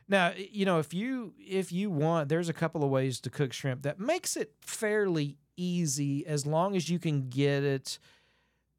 Now, 0.08 0.32
you 0.36 0.64
know, 0.64 0.78
if 0.78 0.92
you 0.92 1.34
if 1.38 1.70
you 1.70 1.90
want, 1.90 2.28
there's 2.28 2.48
a 2.48 2.54
couple 2.54 2.82
of 2.82 2.90
ways 2.90 3.20
to 3.20 3.30
cook 3.30 3.52
shrimp 3.52 3.82
that 3.82 4.00
makes 4.00 4.36
it 4.36 4.52
fairly 4.60 5.36
easy 5.56 6.26
as 6.26 6.46
long 6.46 6.74
as 6.74 6.88
you 6.88 6.98
can 6.98 7.28
get 7.28 7.62
it 7.62 7.98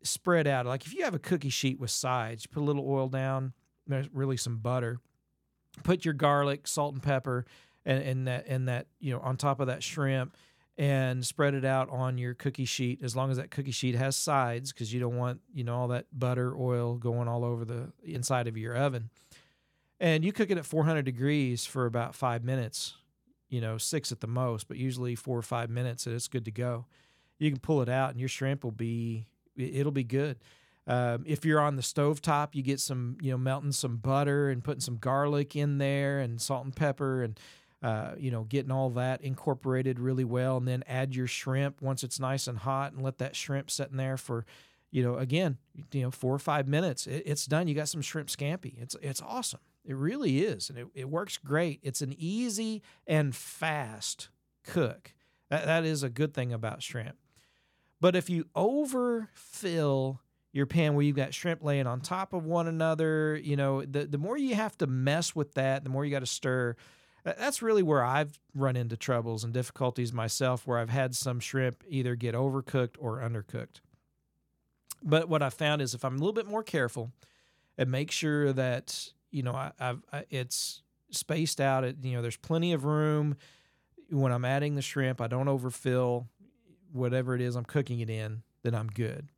spread 0.03 0.47
out. 0.47 0.65
Like 0.65 0.85
if 0.85 0.93
you 0.93 1.03
have 1.03 1.13
a 1.13 1.19
cookie 1.19 1.49
sheet 1.49 1.79
with 1.79 1.91
sides, 1.91 2.45
you 2.45 2.49
put 2.53 2.61
a 2.61 2.65
little 2.65 2.89
oil 2.89 3.07
down, 3.07 3.53
there's 3.87 4.09
really 4.13 4.37
some 4.37 4.57
butter 4.57 4.99
put 5.83 6.05
your 6.05 6.13
garlic, 6.13 6.67
salt, 6.67 6.93
and 6.93 7.03
pepper, 7.03 7.45
and, 7.85 8.03
and 8.03 8.27
that 8.27 8.47
and 8.47 8.67
that 8.67 8.87
you 8.99 9.13
know 9.13 9.19
on 9.19 9.37
top 9.37 9.59
of 9.59 9.67
that 9.67 9.83
shrimp, 9.83 10.35
and 10.77 11.25
spread 11.25 11.53
it 11.53 11.65
out 11.65 11.89
on 11.89 12.17
your 12.17 12.33
cookie 12.33 12.65
sheet. 12.65 12.99
As 13.03 13.15
long 13.15 13.31
as 13.31 13.37
that 13.37 13.51
cookie 13.51 13.71
sheet 13.71 13.95
has 13.95 14.15
sides, 14.15 14.71
because 14.71 14.93
you 14.93 14.99
don't 14.99 15.17
want 15.17 15.41
you 15.53 15.63
know 15.63 15.75
all 15.75 15.87
that 15.89 16.05
butter, 16.11 16.55
oil 16.55 16.95
going 16.95 17.27
all 17.27 17.43
over 17.43 17.65
the 17.65 17.91
inside 18.03 18.47
of 18.47 18.57
your 18.57 18.75
oven. 18.75 19.09
And 19.99 20.23
you 20.23 20.31
cook 20.31 20.49
it 20.49 20.57
at 20.57 20.65
400 20.65 21.03
degrees 21.03 21.65
for 21.65 21.85
about 21.85 22.15
five 22.15 22.41
minutes, 22.43 22.93
you 23.49 23.59
know, 23.59 23.77
six 23.77 24.13
at 24.13 24.21
the 24.21 24.27
most, 24.27 24.69
but 24.69 24.77
usually 24.77 25.13
four 25.13 25.37
or 25.37 25.41
five 25.41 25.69
minutes, 25.69 26.05
and 26.05 26.15
it's 26.15 26.29
good 26.29 26.45
to 26.45 26.51
go. 26.51 26.85
You 27.37 27.51
can 27.51 27.59
pull 27.59 27.81
it 27.81 27.89
out, 27.89 28.11
and 28.11 28.19
your 28.19 28.29
shrimp 28.29 28.63
will 28.63 28.71
be 28.71 29.25
it'll 29.57 29.91
be 29.91 30.03
good. 30.03 30.37
Um, 30.89 31.23
if 31.27 31.45
you're 31.45 31.59
on 31.59 31.75
the 31.75 31.83
stove 31.83 32.19
top, 32.19 32.55
you 32.55 32.63
get 32.63 32.79
some, 32.79 33.15
you 33.21 33.29
know, 33.29 33.37
melting 33.37 33.73
some 33.73 33.97
butter 33.97 34.49
and 34.49 34.63
putting 34.63 34.81
some 34.81 34.97
garlic 34.97 35.55
in 35.55 35.77
there 35.77 36.19
and 36.19 36.41
salt 36.41 36.65
and 36.65 36.75
pepper 36.75 37.21
and, 37.21 37.39
uh, 37.83 38.13
you 38.17 38.31
know, 38.31 38.43
getting 38.45 38.71
all 38.71 38.89
that 38.89 39.21
incorporated 39.21 39.99
really 39.99 40.23
well. 40.23 40.57
And 40.57 40.67
then 40.67 40.83
add 40.87 41.15
your 41.15 41.27
shrimp 41.27 41.79
once 41.79 42.03
it's 42.03 42.19
nice 42.19 42.47
and 42.47 42.57
hot 42.57 42.91
and 42.91 43.03
let 43.03 43.19
that 43.19 43.35
shrimp 43.35 43.69
sit 43.69 43.91
in 43.91 43.97
there 43.97 44.17
for, 44.17 44.47
you 44.89 45.03
know, 45.03 45.17
again, 45.17 45.59
you 45.91 46.01
know, 46.01 46.09
four 46.09 46.33
or 46.33 46.39
five 46.39 46.67
minutes. 46.67 47.05
It, 47.05 47.21
it's 47.23 47.45
done. 47.45 47.67
You 47.67 47.75
got 47.75 47.87
some 47.87 48.01
shrimp 48.01 48.29
scampi. 48.29 48.81
It's, 48.81 48.95
it's 48.99 49.21
awesome. 49.21 49.59
It 49.85 49.95
really 49.95 50.39
is. 50.39 50.71
And 50.71 50.79
it, 50.79 50.87
it 50.95 51.07
works 51.07 51.37
great. 51.37 51.81
It's 51.83 52.01
an 52.01 52.15
easy 52.17 52.81
and 53.05 53.35
fast 53.35 54.29
cook. 54.63 55.13
That, 55.51 55.67
that 55.67 55.85
is 55.85 56.01
a 56.01 56.09
good 56.09 56.33
thing 56.33 56.51
about 56.51 56.81
shrimp. 56.81 57.17
But 58.01 58.15
if 58.15 58.27
you 58.27 58.45
overfill 58.55 60.21
your 60.51 60.65
pan 60.65 60.95
where 60.95 61.03
you've 61.03 61.15
got 61.15 61.33
shrimp 61.33 61.63
laying 61.63 61.87
on 61.87 62.01
top 62.01 62.33
of 62.33 62.45
one 62.45 62.67
another. 62.67 63.39
You 63.41 63.55
know, 63.55 63.83
the, 63.83 64.05
the 64.05 64.17
more 64.17 64.37
you 64.37 64.55
have 64.55 64.77
to 64.79 64.87
mess 64.87 65.35
with 65.35 65.53
that, 65.53 65.83
the 65.83 65.89
more 65.89 66.05
you 66.05 66.11
got 66.11 66.19
to 66.19 66.25
stir. 66.25 66.75
That's 67.23 67.61
really 67.61 67.83
where 67.83 68.03
I've 68.03 68.39
run 68.55 68.75
into 68.75 68.97
troubles 68.97 69.43
and 69.43 69.53
difficulties 69.53 70.13
myself, 70.13 70.65
where 70.65 70.79
I've 70.79 70.89
had 70.89 71.15
some 71.15 71.39
shrimp 71.39 71.83
either 71.87 72.15
get 72.15 72.33
overcooked 72.33 72.95
or 72.97 73.19
undercooked. 73.19 73.81
But 75.03 75.29
what 75.29 75.41
I 75.41 75.49
found 75.49 75.81
is 75.81 75.93
if 75.93 76.03
I'm 76.03 76.15
a 76.15 76.17
little 76.17 76.33
bit 76.33 76.47
more 76.47 76.63
careful 76.63 77.11
and 77.77 77.91
make 77.91 78.11
sure 78.11 78.51
that, 78.53 79.11
you 79.31 79.43
know, 79.43 79.53
I, 79.53 79.71
I, 80.11 80.23
it's 80.29 80.81
spaced 81.11 81.61
out, 81.61 81.83
it, 81.83 81.97
you 82.01 82.13
know, 82.13 82.21
there's 82.21 82.37
plenty 82.37 82.73
of 82.73 82.85
room 82.85 83.35
when 84.09 84.31
I'm 84.31 84.45
adding 84.45 84.75
the 84.75 84.81
shrimp, 84.81 85.21
I 85.21 85.27
don't 85.27 85.47
overfill 85.47 86.27
whatever 86.91 87.35
it 87.35 87.41
is 87.41 87.55
I'm 87.55 87.65
cooking 87.65 87.99
it 87.99 88.09
in, 88.09 88.41
then 88.63 88.73
I'm 88.73 88.87
good. 88.87 89.29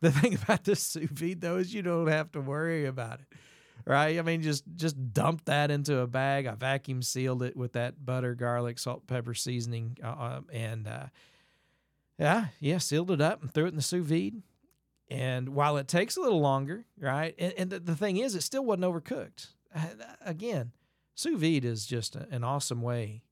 The 0.00 0.10
thing 0.12 0.34
about 0.34 0.64
the 0.64 0.76
sous 0.76 1.08
vide 1.10 1.40
though 1.40 1.56
is 1.56 1.72
you 1.72 1.82
don't 1.82 2.08
have 2.08 2.32
to 2.32 2.40
worry 2.40 2.86
about 2.86 3.20
it, 3.20 3.26
right? 3.86 4.18
I 4.18 4.22
mean, 4.22 4.42
just 4.42 4.64
just 4.76 5.12
dump 5.12 5.44
that 5.46 5.70
into 5.70 5.98
a 5.98 6.06
bag. 6.06 6.46
I 6.46 6.54
vacuum 6.54 7.02
sealed 7.02 7.42
it 7.42 7.56
with 7.56 7.72
that 7.72 8.04
butter, 8.04 8.34
garlic, 8.34 8.78
salt, 8.78 9.06
pepper 9.06 9.34
seasoning, 9.34 9.96
uh, 10.02 10.36
um, 10.36 10.46
and 10.52 10.86
uh, 10.86 11.06
yeah, 12.18 12.46
yeah, 12.60 12.78
sealed 12.78 13.10
it 13.10 13.20
up 13.20 13.42
and 13.42 13.52
threw 13.52 13.64
it 13.66 13.70
in 13.70 13.76
the 13.76 13.82
sous 13.82 14.06
vide. 14.06 14.42
And 15.08 15.50
while 15.50 15.76
it 15.76 15.86
takes 15.86 16.16
a 16.16 16.20
little 16.20 16.40
longer, 16.40 16.84
right? 16.98 17.34
And, 17.38 17.54
and 17.56 17.70
the, 17.70 17.78
the 17.78 17.94
thing 17.94 18.16
is, 18.16 18.34
it 18.34 18.42
still 18.42 18.64
wasn't 18.64 18.84
overcooked. 18.84 19.48
Again, 20.24 20.72
sous 21.14 21.38
vide 21.38 21.64
is 21.64 21.86
just 21.86 22.16
a, 22.16 22.26
an 22.30 22.44
awesome 22.44 22.82
way 22.82 23.22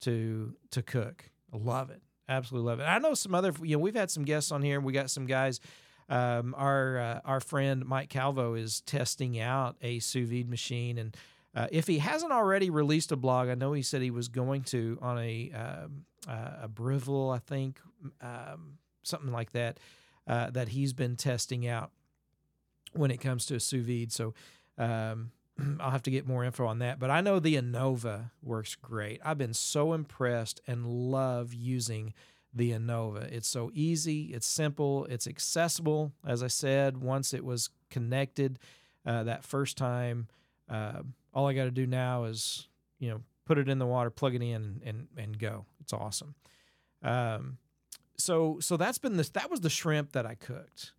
to 0.00 0.54
to 0.70 0.82
cook. 0.82 1.30
I 1.52 1.58
love 1.58 1.90
it. 1.90 2.02
Absolutely 2.28 2.70
love 2.70 2.80
it. 2.80 2.84
I 2.84 2.98
know 2.98 3.14
some 3.14 3.34
other, 3.34 3.52
you 3.62 3.76
know, 3.76 3.80
we've 3.80 3.94
had 3.94 4.10
some 4.10 4.24
guests 4.24 4.52
on 4.52 4.62
here. 4.62 4.80
We 4.80 4.92
got 4.92 5.10
some 5.10 5.26
guys 5.26 5.60
um, 6.08 6.54
our 6.56 6.98
uh, 6.98 7.20
our 7.24 7.40
friend 7.40 7.84
Mike 7.84 8.08
Calvo 8.08 8.54
is 8.54 8.80
testing 8.82 9.38
out 9.38 9.76
a 9.82 9.98
sous 9.98 10.28
vide 10.28 10.48
machine, 10.48 10.98
and 10.98 11.16
uh, 11.54 11.68
if 11.70 11.86
he 11.86 11.98
hasn't 11.98 12.32
already 12.32 12.70
released 12.70 13.12
a 13.12 13.16
blog, 13.16 13.48
I 13.48 13.54
know 13.54 13.72
he 13.72 13.82
said 13.82 14.02
he 14.02 14.10
was 14.10 14.28
going 14.28 14.62
to 14.64 14.98
on 15.00 15.18
a 15.18 15.52
um, 15.52 16.04
uh, 16.28 16.62
a 16.62 16.68
Breville, 16.68 17.30
I 17.30 17.38
think, 17.38 17.80
um, 18.20 18.78
something 19.02 19.32
like 19.32 19.52
that, 19.52 19.78
uh, 20.26 20.50
that 20.50 20.68
he's 20.68 20.92
been 20.92 21.16
testing 21.16 21.66
out 21.66 21.90
when 22.92 23.10
it 23.10 23.18
comes 23.18 23.46
to 23.46 23.56
a 23.56 23.60
sous 23.60 23.84
vide. 23.84 24.12
So. 24.12 24.34
Um, 24.78 25.32
I'll 25.80 25.90
have 25.90 26.02
to 26.04 26.10
get 26.10 26.26
more 26.26 26.44
info 26.44 26.66
on 26.66 26.78
that. 26.78 26.98
But 26.98 27.10
I 27.10 27.20
know 27.20 27.38
the 27.38 27.56
Anova 27.56 28.30
works 28.42 28.74
great. 28.74 29.20
I've 29.22 29.36
been 29.36 29.52
so 29.52 29.92
impressed 29.92 30.62
and 30.66 30.86
love 30.86 31.52
using 31.52 32.14
the 32.54 32.72
Anova. 32.72 33.24
It's 33.32 33.48
so 33.48 33.70
easy, 33.74 34.32
it's 34.34 34.46
simple, 34.46 35.06
it's 35.06 35.26
accessible. 35.26 36.12
As 36.26 36.42
I 36.42 36.48
said, 36.48 36.98
once 36.98 37.32
it 37.32 37.44
was 37.44 37.70
connected 37.90 38.58
uh, 39.06 39.24
that 39.24 39.44
first 39.44 39.76
time, 39.76 40.28
uh, 40.68 41.02
all 41.34 41.48
I 41.48 41.54
got 41.54 41.64
to 41.64 41.70
do 41.70 41.86
now 41.86 42.24
is, 42.24 42.68
you 42.98 43.10
know, 43.10 43.22
put 43.46 43.58
it 43.58 43.68
in 43.68 43.78
the 43.78 43.86
water, 43.86 44.10
plug 44.10 44.34
it 44.34 44.42
in, 44.42 44.80
and 44.84 45.08
and 45.16 45.38
go. 45.38 45.64
It's 45.80 45.92
awesome. 45.92 46.34
Um, 47.02 47.58
so 48.16 48.58
so 48.60 48.76
that's 48.76 48.98
been 48.98 49.16
this. 49.16 49.30
That 49.30 49.50
was 49.50 49.60
the 49.60 49.70
shrimp 49.70 50.12
that 50.12 50.26
I 50.26 50.34
cooked. 50.34 50.92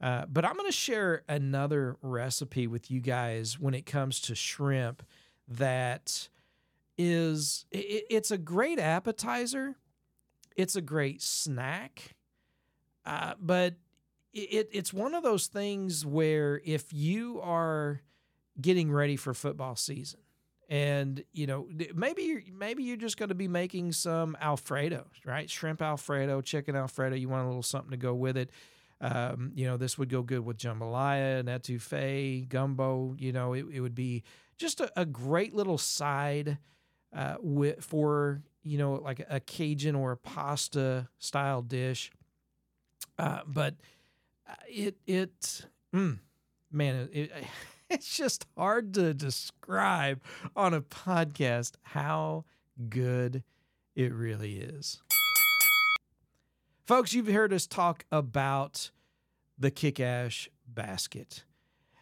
Uh, 0.00 0.26
but 0.28 0.44
I'm 0.44 0.54
going 0.54 0.66
to 0.66 0.72
share 0.72 1.22
another 1.28 1.96
recipe 2.02 2.68
with 2.68 2.88
you 2.88 3.00
guys 3.00 3.58
when 3.58 3.74
it 3.74 3.84
comes 3.84 4.20
to 4.22 4.34
shrimp 4.36 5.02
that 5.48 6.28
is 6.96 7.64
it, 7.72 8.04
it's 8.10 8.30
a 8.30 8.38
great 8.38 8.78
appetizer 8.78 9.76
it's 10.58 10.76
a 10.76 10.82
great 10.82 11.22
snack 11.22 12.14
uh, 13.06 13.32
but 13.40 13.76
it, 14.34 14.68
it's 14.72 14.92
one 14.92 15.14
of 15.14 15.22
those 15.22 15.46
things 15.46 16.04
where 16.04 16.60
if 16.64 16.92
you 16.92 17.40
are 17.40 18.02
getting 18.60 18.92
ready 18.92 19.16
for 19.16 19.32
football 19.32 19.74
season 19.74 20.20
and 20.68 21.24
you 21.32 21.46
know 21.46 21.66
maybe 21.94 22.24
you're 22.24 22.42
maybe 22.52 22.82
you're 22.82 22.98
just 22.98 23.16
going 23.16 23.30
to 23.30 23.34
be 23.34 23.48
making 23.48 23.92
some 23.92 24.36
alfredo 24.42 25.06
right 25.24 25.48
shrimp 25.48 25.80
alfredo 25.80 26.42
chicken 26.42 26.76
alfredo 26.76 27.16
you 27.16 27.30
want 27.30 27.44
a 27.44 27.46
little 27.46 27.62
something 27.62 27.92
to 27.92 27.96
go 27.96 28.14
with 28.14 28.36
it 28.36 28.50
um, 29.00 29.52
you 29.54 29.66
know, 29.66 29.76
this 29.76 29.96
would 29.98 30.08
go 30.08 30.22
good 30.22 30.44
with 30.44 30.58
jambalaya, 30.58 31.40
and 31.40 31.48
etouffee, 31.48 32.48
gumbo. 32.48 33.14
You 33.18 33.32
know, 33.32 33.52
it, 33.52 33.66
it 33.72 33.80
would 33.80 33.94
be 33.94 34.24
just 34.56 34.80
a, 34.80 34.90
a 34.96 35.06
great 35.06 35.54
little 35.54 35.78
side 35.78 36.58
uh, 37.14 37.36
with, 37.40 37.84
for, 37.84 38.42
you 38.62 38.78
know, 38.78 38.94
like 38.94 39.24
a 39.28 39.40
Cajun 39.40 39.94
or 39.94 40.12
a 40.12 40.16
pasta 40.16 41.08
style 41.18 41.62
dish. 41.62 42.10
Uh, 43.18 43.40
but 43.46 43.74
uh, 44.48 44.54
it, 44.68 44.96
it, 45.06 45.66
mm, 45.94 46.18
man, 46.70 47.08
it, 47.12 47.16
it, 47.16 47.32
it's 47.90 48.16
just 48.16 48.46
hard 48.56 48.94
to 48.94 49.14
describe 49.14 50.20
on 50.54 50.74
a 50.74 50.80
podcast 50.80 51.72
how 51.82 52.44
good 52.88 53.42
it 53.94 54.12
really 54.12 54.58
is. 54.58 55.00
Folks, 56.86 57.12
you've 57.12 57.26
heard 57.26 57.52
us 57.52 57.66
talk 57.66 58.04
about 58.10 58.90
the 59.58 59.70
Kick 59.70 60.00
Ash 60.00 60.48
basket. 60.66 61.44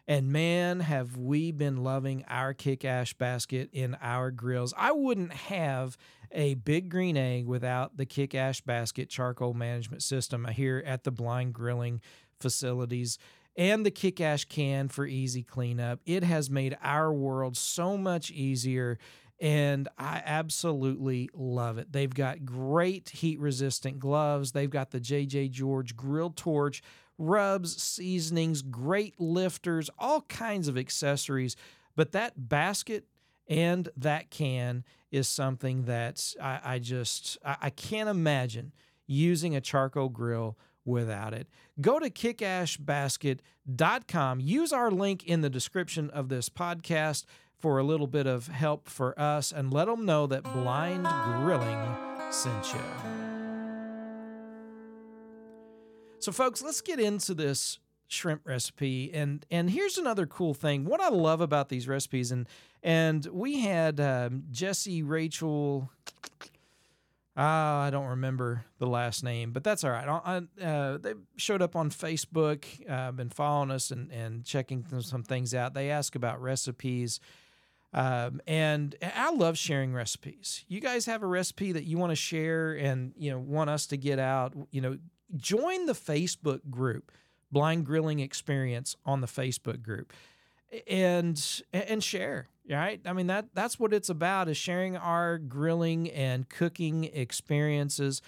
And 0.08 0.30
man, 0.30 0.80
have 0.80 1.16
we 1.16 1.50
been 1.50 1.82
loving 1.82 2.25
our 2.28 2.54
Kick 2.54 2.84
Ash 2.84 3.12
basket 3.12 3.70
in 3.72 3.96
our 4.00 4.30
grills. 4.30 4.72
I 4.76 4.92
wouldn't 4.92 5.32
have 5.32 5.96
a 6.30 6.54
big 6.54 6.88
green 6.90 7.16
egg 7.16 7.46
without 7.46 7.96
the 7.96 8.06
Kick 8.06 8.34
Ash 8.34 8.60
basket 8.60 9.08
charcoal 9.08 9.54
management 9.54 10.02
system 10.02 10.44
here 10.46 10.82
at 10.86 11.04
the 11.04 11.10
Blind 11.10 11.54
Grilling 11.54 12.00
facilities 12.40 13.18
and 13.56 13.86
the 13.86 13.90
Kick 13.90 14.20
Ash 14.20 14.44
can 14.44 14.88
for 14.88 15.06
easy 15.06 15.42
cleanup. 15.42 16.00
It 16.04 16.22
has 16.22 16.50
made 16.50 16.76
our 16.82 17.12
world 17.12 17.56
so 17.56 17.96
much 17.96 18.30
easier 18.30 18.98
and 19.38 19.88
I 19.98 20.22
absolutely 20.25 21.28
love 21.34 21.76
it. 21.76 21.92
They've 21.92 22.12
got 22.12 22.46
great 22.46 23.10
heat 23.10 23.38
resistant 23.38 23.98
gloves. 23.98 24.52
They've 24.52 24.70
got 24.70 24.92
the 24.92 25.00
JJ 25.00 25.50
George 25.50 25.94
grill 25.94 26.30
torch, 26.30 26.82
rubs, 27.18 27.80
seasonings, 27.80 28.62
great 28.62 29.20
lifters, 29.20 29.90
all 29.99 30.23
kinds 30.23 30.68
of 30.68 30.78
accessories. 30.78 31.56
But 31.94 32.12
that 32.12 32.49
basket 32.49 33.04
and 33.49 33.88
that 33.96 34.30
can 34.30 34.85
is 35.11 35.28
something 35.28 35.85
that 35.85 36.35
I, 36.40 36.61
I 36.64 36.78
just 36.78 37.37
I, 37.44 37.56
I 37.62 37.70
can't 37.70 38.08
imagine 38.08 38.73
using 39.06 39.55
a 39.55 39.61
charcoal 39.61 40.09
grill 40.09 40.57
without 40.85 41.35
it. 41.35 41.48
Go 41.81 41.98
to 41.98 42.09
kickashbasket.com. 42.11 44.40
Use 44.40 44.72
our 44.72 44.90
link 44.90 45.24
in 45.24 45.40
the 45.42 45.50
description 45.50 46.11
of 46.11 46.29
this 46.29 46.48
podcast 46.48 47.24
for 47.59 47.79
a 47.79 47.85
little 47.85 48.07
bit 48.07 48.26
of 48.26 48.48
help 48.48 48.88
for 48.88 49.18
us 49.18 49.52
and 49.52 49.72
let 49.72 49.87
them 49.87 50.05
know 50.05 50.26
that 50.26 50.42
Blind 50.44 51.07
Grilling 51.42 51.96
sent 52.31 52.72
you. 52.72 53.25
So, 56.26 56.32
folks, 56.32 56.60
let's 56.60 56.80
get 56.80 56.98
into 56.98 57.34
this 57.34 57.78
shrimp 58.08 58.40
recipe 58.44 59.12
and 59.14 59.46
and 59.48 59.70
here's 59.70 59.96
another 59.96 60.26
cool 60.26 60.54
thing 60.54 60.84
what 60.84 61.00
i 61.00 61.08
love 61.08 61.40
about 61.40 61.68
these 61.68 61.88
recipes 61.88 62.30
and 62.30 62.48
and 62.84 63.26
we 63.26 63.60
had 63.60 63.98
um, 64.00 64.44
jesse 64.52 65.02
rachel 65.02 65.90
uh, 67.36 67.40
I 67.40 67.90
don't 67.90 68.06
remember 68.06 68.64
the 68.78 68.86
last 68.86 69.22
name, 69.22 69.52
but 69.52 69.62
that's 69.62 69.84
all 69.84 69.90
right. 69.90 70.08
I, 70.08 70.64
uh, 70.64 70.96
they 70.96 71.12
showed 71.36 71.60
up 71.60 71.76
on 71.76 71.90
Facebook, 71.90 72.64
uh, 72.88 73.12
been 73.12 73.28
following 73.28 73.70
us 73.70 73.90
and, 73.90 74.10
and 74.10 74.42
checking 74.42 74.86
some 75.02 75.22
things 75.22 75.52
out. 75.52 75.74
They 75.74 75.90
ask 75.90 76.14
about 76.14 76.40
recipes 76.40 77.20
um, 77.96 78.42
and 78.46 78.94
I 79.02 79.32
love 79.32 79.56
sharing 79.56 79.94
recipes. 79.94 80.64
You 80.68 80.80
guys 80.80 81.06
have 81.06 81.22
a 81.22 81.26
recipe 81.26 81.72
that 81.72 81.84
you 81.84 81.96
want 81.96 82.10
to 82.10 82.16
share 82.16 82.74
and 82.74 83.12
you 83.16 83.30
know 83.30 83.38
want 83.38 83.70
us 83.70 83.86
to 83.86 83.96
get 83.96 84.18
out. 84.18 84.52
You 84.70 84.80
know, 84.82 84.98
join 85.36 85.86
the 85.86 85.92
Facebook 85.92 86.70
group, 86.70 87.10
Blind 87.50 87.86
Grilling 87.86 88.20
Experience 88.20 88.96
on 89.04 89.20
the 89.20 89.26
Facebook 89.26 89.82
group, 89.82 90.12
and 90.86 91.62
and 91.72 92.02
share. 92.02 92.48
Right? 92.68 93.00
I 93.06 93.12
mean 93.12 93.28
that 93.28 93.46
that's 93.54 93.78
what 93.78 93.92
it's 93.92 94.08
about 94.08 94.48
is 94.48 94.56
sharing 94.56 94.96
our 94.96 95.38
grilling 95.38 96.10
and 96.10 96.48
cooking 96.48 97.04
experiences. 97.04 98.22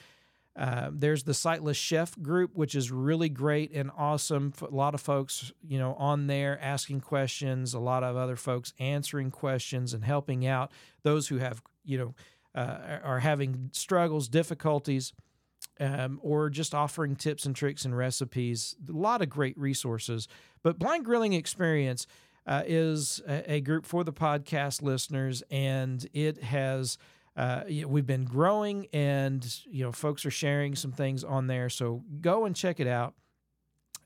Uh, 0.59 0.91
there's 0.93 1.23
the 1.23 1.35
Sightless 1.35 1.77
Chef 1.77 2.21
group, 2.21 2.51
which 2.55 2.75
is 2.75 2.91
really 2.91 3.29
great 3.29 3.73
and 3.73 3.93
awesome. 3.97 4.53
A 4.61 4.75
lot 4.75 4.93
of 4.93 5.01
folks, 5.01 5.53
you 5.63 5.79
know, 5.79 5.95
on 5.95 6.27
there 6.27 6.59
asking 6.61 7.01
questions. 7.01 7.75
A 7.75 7.79
lot 7.79 8.03
of 8.03 8.17
other 8.17 8.35
folks 8.35 8.73
answering 8.81 9.31
questions 9.31 9.95
and 9.95 10.05
helping 10.05 10.47
out 10.47 10.73
those 11.05 11.29
who 11.29 11.39
have, 11.39 11.63
you 11.85 11.99
know, 11.99 12.15
uh, 12.57 12.99
are 13.05 13.21
having 13.21 13.71
struggles, 13.73 14.29
difficulties, 14.29 15.13
um, 15.81 16.19
or 16.23 16.51
just 16.51 16.75
offering 16.75 17.17
tips 17.17 17.45
and 17.47 17.55
tricks 17.55 17.85
and 17.85 17.97
recipes. 17.97 18.77
A 18.89 18.93
lot 18.93 19.23
of 19.23 19.29
great 19.29 19.57
resources. 19.59 20.29
But 20.63 20.79
Blind 20.79 21.05
Grilling 21.05 21.33
Experience 21.33 22.07
uh, 22.47 22.63
is 22.67 23.21
a, 23.29 23.55
a 23.55 23.61
group 23.61 23.87
for 23.87 24.05
the 24.05 24.13
podcast 24.13 24.83
listeners, 24.83 25.43
and 25.51 26.07
it 26.13 26.43
has 26.43 26.99
uh, 27.39 27.63
we've 27.87 28.07
been 28.07 28.25
growing 28.25 28.89
and 28.93 29.61
you 29.71 29.85
know 29.85 29.93
folks 29.93 30.27
are 30.27 30.31
sharing 30.31 30.75
some 30.75 30.91
things 30.91 31.23
on 31.23 31.47
there 31.47 31.69
so 31.69 32.03
go 32.21 32.45
and 32.45 32.57
check 32.57 32.81
it 32.81 32.89
out 32.89 33.15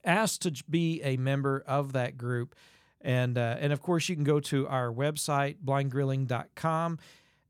ask 0.04 0.42
to 0.42 0.52
be 0.68 1.00
a 1.02 1.16
member 1.16 1.64
of 1.66 1.94
that 1.94 2.18
group 2.18 2.54
and 3.00 3.38
uh, 3.38 3.56
and 3.58 3.72
of 3.72 3.80
course 3.80 4.06
you 4.10 4.14
can 4.14 4.24
go 4.24 4.38
to 4.38 4.68
our 4.68 4.92
website 4.92 5.56
blindgrilling.com 5.64 6.98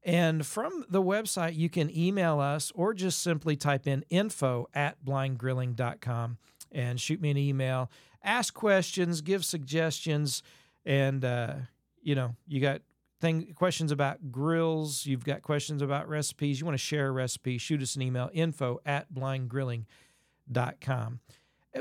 and 0.04 0.46
from 0.46 0.84
the 0.88 1.02
website 1.02 1.56
you 1.56 1.68
can 1.68 1.94
email 1.96 2.40
us 2.40 2.72
or 2.74 2.94
just 2.94 3.22
simply 3.22 3.56
type 3.56 3.86
in 3.86 4.04
info 4.10 4.68
at 4.74 5.04
blindgrilling.com 5.04 6.38
and 6.70 7.00
shoot 7.00 7.20
me 7.20 7.30
an 7.30 7.36
email 7.36 7.90
ask 8.22 8.54
questions 8.54 9.20
give 9.20 9.44
suggestions 9.44 10.42
and 10.84 11.24
uh, 11.24 11.54
you 12.02 12.14
know 12.14 12.34
you 12.46 12.60
got 12.60 12.82
thing 13.22 13.54
questions 13.54 13.90
about 13.92 14.30
grills, 14.30 15.06
you've 15.06 15.24
got 15.24 15.40
questions 15.40 15.80
about 15.80 16.06
recipes, 16.08 16.60
you 16.60 16.66
want 16.66 16.74
to 16.74 16.84
share 16.84 17.06
a 17.06 17.12
recipe, 17.12 17.56
shoot 17.56 17.80
us 17.80 17.96
an 17.96 18.02
email, 18.02 18.28
info 18.34 18.80
at 18.84 19.14
blindgrilling.com. 19.14 21.20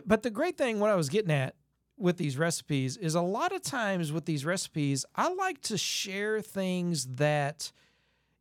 But 0.05 0.23
the 0.23 0.29
great 0.29 0.57
thing, 0.57 0.79
what 0.79 0.89
I 0.89 0.95
was 0.95 1.09
getting 1.09 1.31
at 1.31 1.55
with 1.97 2.15
these 2.17 2.37
recipes 2.37 2.95
is 2.95 3.15
a 3.15 3.21
lot 3.21 3.53
of 3.53 3.61
times 3.63 4.13
with 4.13 4.25
these 4.25 4.45
recipes, 4.45 5.03
I 5.15 5.33
like 5.33 5.61
to 5.63 5.77
share 5.77 6.41
things 6.41 7.07
that 7.15 7.73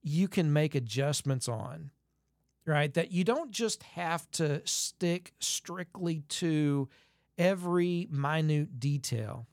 you 0.03 0.29
can 0.29 0.53
make 0.53 0.75
adjustments 0.75 1.49
on, 1.49 1.91
right? 2.65 2.93
That 2.95 3.13
you 3.13 3.25
don't 3.25 3.51
just 3.51 3.83
have 3.83 4.31
to 4.33 4.67
stick 4.67 5.33
strictly 5.41 6.23
to 6.29 6.89
every 7.39 8.07
minute 8.11 8.79
detail 8.79 9.47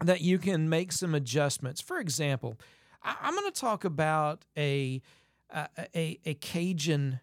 that 0.00 0.20
you 0.20 0.38
can 0.38 0.68
make 0.68 0.92
some 0.92 1.14
adjustments. 1.14 1.80
For 1.80 1.98
example, 1.98 2.58
I, 3.02 3.16
am 3.22 3.34
going 3.34 3.50
to 3.50 3.60
talk 3.60 3.84
about 3.84 4.44
a, 4.56 5.00
a, 5.50 5.68
a, 5.94 6.18
a 6.24 6.34
Cajun 6.34 7.20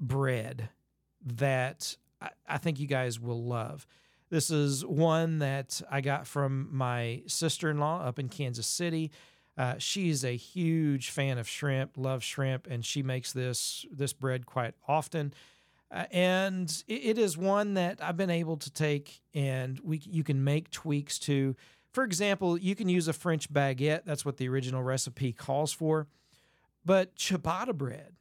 bread 0.00 0.68
that 1.24 1.96
I, 2.20 2.30
I 2.46 2.58
think 2.58 2.80
you 2.80 2.86
guys 2.86 3.20
will 3.20 3.42
love. 3.44 3.86
This 4.30 4.50
is 4.50 4.84
one 4.84 5.40
that 5.40 5.82
I 5.90 6.00
got 6.00 6.26
from 6.26 6.68
my 6.72 7.22
sister 7.26 7.70
in 7.70 7.78
law 7.78 8.02
up 8.02 8.18
in 8.18 8.28
Kansas 8.28 8.66
City. 8.66 9.10
Uh, 9.56 9.74
she's 9.78 10.24
a 10.24 10.36
huge 10.36 11.10
fan 11.10 11.38
of 11.38 11.48
shrimp, 11.48 11.96
loves 11.96 12.24
shrimp, 12.24 12.66
and 12.66 12.84
she 12.84 13.02
makes 13.02 13.32
this 13.32 13.84
this 13.92 14.12
bread 14.12 14.46
quite 14.46 14.74
often. 14.88 15.34
Uh, 15.90 16.04
and 16.10 16.82
it, 16.88 17.04
it 17.04 17.18
is 17.18 17.36
one 17.36 17.74
that 17.74 18.02
I've 18.02 18.16
been 18.16 18.30
able 18.30 18.56
to 18.56 18.70
take 18.70 19.20
and 19.34 19.78
we 19.80 20.00
you 20.04 20.24
can 20.24 20.42
make 20.42 20.70
tweaks 20.70 21.18
to. 21.20 21.54
for 21.92 22.04
example, 22.04 22.56
you 22.56 22.74
can 22.74 22.88
use 22.88 23.08
a 23.08 23.12
French 23.12 23.52
baguette. 23.52 24.04
That's 24.06 24.24
what 24.24 24.38
the 24.38 24.48
original 24.48 24.82
recipe 24.82 25.32
calls 25.32 25.72
for. 25.72 26.06
But 26.84 27.14
ciabatta 27.16 27.74
bread, 27.74 28.14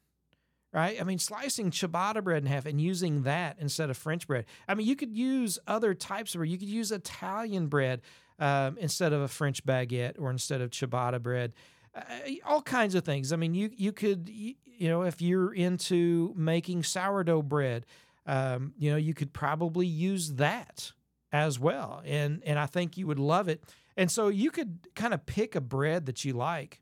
right? 0.74 1.00
I 1.00 1.04
mean, 1.06 1.18
slicing 1.18 1.72
ciabatta 1.72 2.22
bread 2.24 2.44
in 2.44 2.50
half 2.50 2.66
and 2.66 2.80
using 2.82 3.24
that 3.24 3.56
instead 3.58 3.90
of 3.90 3.98
French 3.98 4.28
bread. 4.28 4.46
I 4.68 4.76
mean, 4.76 4.86
you 4.86 4.96
could 4.98 5.16
use 5.16 5.58
other 5.66 5.94
types 5.94 6.36
of 6.36 6.40
bread. 6.40 6.52
You 6.52 6.58
could 6.58 6.68
use 6.68 6.92
Italian 6.92 7.68
bread 7.68 8.02
um, 8.42 8.78
instead 8.80 9.14
of 9.14 9.22
a 9.22 9.28
French 9.28 9.64
baguette 9.64 10.20
or 10.20 10.32
instead 10.32 10.60
of 10.60 10.72
ciabatta 10.72 11.22
bread. 11.22 11.54
Uh, 11.96 12.02
all 12.46 12.62
kinds 12.62 12.96
of 12.96 13.06
things. 13.06 13.32
I 13.32 13.36
mean, 13.36 13.54
you 13.54 13.70
you 13.76 13.94
could 13.94 14.28
you, 14.28 14.56
know 14.90 15.04
if 15.04 15.22
you're 15.22 15.54
into 15.54 16.34
making 16.36 16.84
sourdough 16.84 17.44
bread, 17.44 17.86
um, 18.26 18.74
you 18.78 18.92
know 18.92 18.98
you 18.98 19.14
could 19.14 19.32
probably 19.32 19.86
use 19.86 20.34
that 20.34 20.92
as 21.32 21.60
well, 21.60 22.02
and 22.06 22.42
and 22.46 22.58
I 22.58 22.66
think 22.66 22.98
you 22.98 23.08
would 23.08 23.20
love 23.20 23.48
it. 23.48 23.64
And 23.96 24.10
so 24.10 24.30
you 24.30 24.52
could 24.52 24.88
kind 24.96 25.14
of 25.14 25.26
pick 25.26 25.54
a 25.54 25.62
bread 25.62 26.08
that 26.08 26.26
you 26.26 26.34
like, 26.34 26.82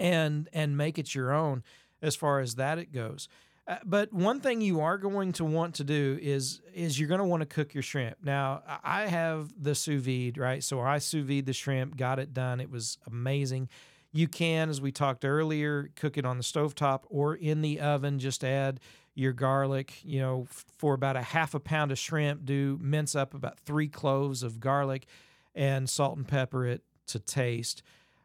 and 0.00 0.48
and 0.52 0.76
make 0.76 0.98
it 0.98 1.14
your 1.14 1.32
own 1.32 1.62
as 2.02 2.16
far 2.16 2.40
as 2.40 2.56
that 2.56 2.78
it 2.78 2.92
goes. 2.92 3.28
Uh, 3.70 3.76
but 3.84 4.12
one 4.12 4.40
thing 4.40 4.60
you 4.60 4.80
are 4.80 4.98
going 4.98 5.30
to 5.30 5.44
want 5.44 5.76
to 5.76 5.84
do 5.84 6.18
is 6.20 6.60
is 6.74 6.98
you're 6.98 7.08
going 7.08 7.20
to 7.20 7.24
want 7.24 7.40
to 7.40 7.46
cook 7.46 7.72
your 7.72 7.84
shrimp. 7.84 8.16
Now 8.20 8.62
I 8.82 9.06
have 9.06 9.52
the 9.56 9.76
sous 9.76 10.02
vide, 10.02 10.38
right? 10.38 10.62
So 10.64 10.80
I 10.80 10.98
sous 10.98 11.24
vide 11.24 11.46
the 11.46 11.52
shrimp, 11.52 11.96
got 11.96 12.18
it 12.18 12.34
done. 12.34 12.60
It 12.60 12.68
was 12.68 12.98
amazing. 13.06 13.68
You 14.10 14.26
can, 14.26 14.70
as 14.70 14.80
we 14.80 14.90
talked 14.90 15.24
earlier, 15.24 15.90
cook 15.94 16.18
it 16.18 16.26
on 16.26 16.36
the 16.36 16.42
stovetop 16.42 17.02
or 17.08 17.36
in 17.36 17.62
the 17.62 17.78
oven. 17.78 18.18
Just 18.18 18.42
add 18.42 18.80
your 19.14 19.32
garlic. 19.32 20.00
You 20.02 20.18
know, 20.18 20.46
for 20.50 20.94
about 20.94 21.14
a 21.14 21.22
half 21.22 21.54
a 21.54 21.60
pound 21.60 21.92
of 21.92 21.98
shrimp, 21.98 22.44
do 22.44 22.76
mince 22.82 23.14
up 23.14 23.34
about 23.34 23.60
three 23.60 23.88
cloves 23.88 24.42
of 24.42 24.58
garlic 24.58 25.06
and 25.54 25.88
salt 25.88 26.16
and 26.16 26.26
pepper 26.26 26.66
it 26.66 26.82
to 27.06 27.20
taste. 27.20 27.84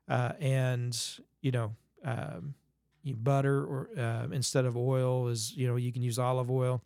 Uh, 0.09 0.31
and 0.39 0.99
you 1.41 1.51
know, 1.51 1.75
um, 2.03 2.55
butter 3.13 3.63
or 3.63 3.89
uh, 3.97 4.27
instead 4.31 4.65
of 4.65 4.75
oil 4.77 5.27
is 5.27 5.55
you 5.55 5.67
know 5.67 5.75
you 5.75 5.91
can 5.91 6.01
use 6.01 6.19
olive 6.19 6.49
oil. 6.49 6.81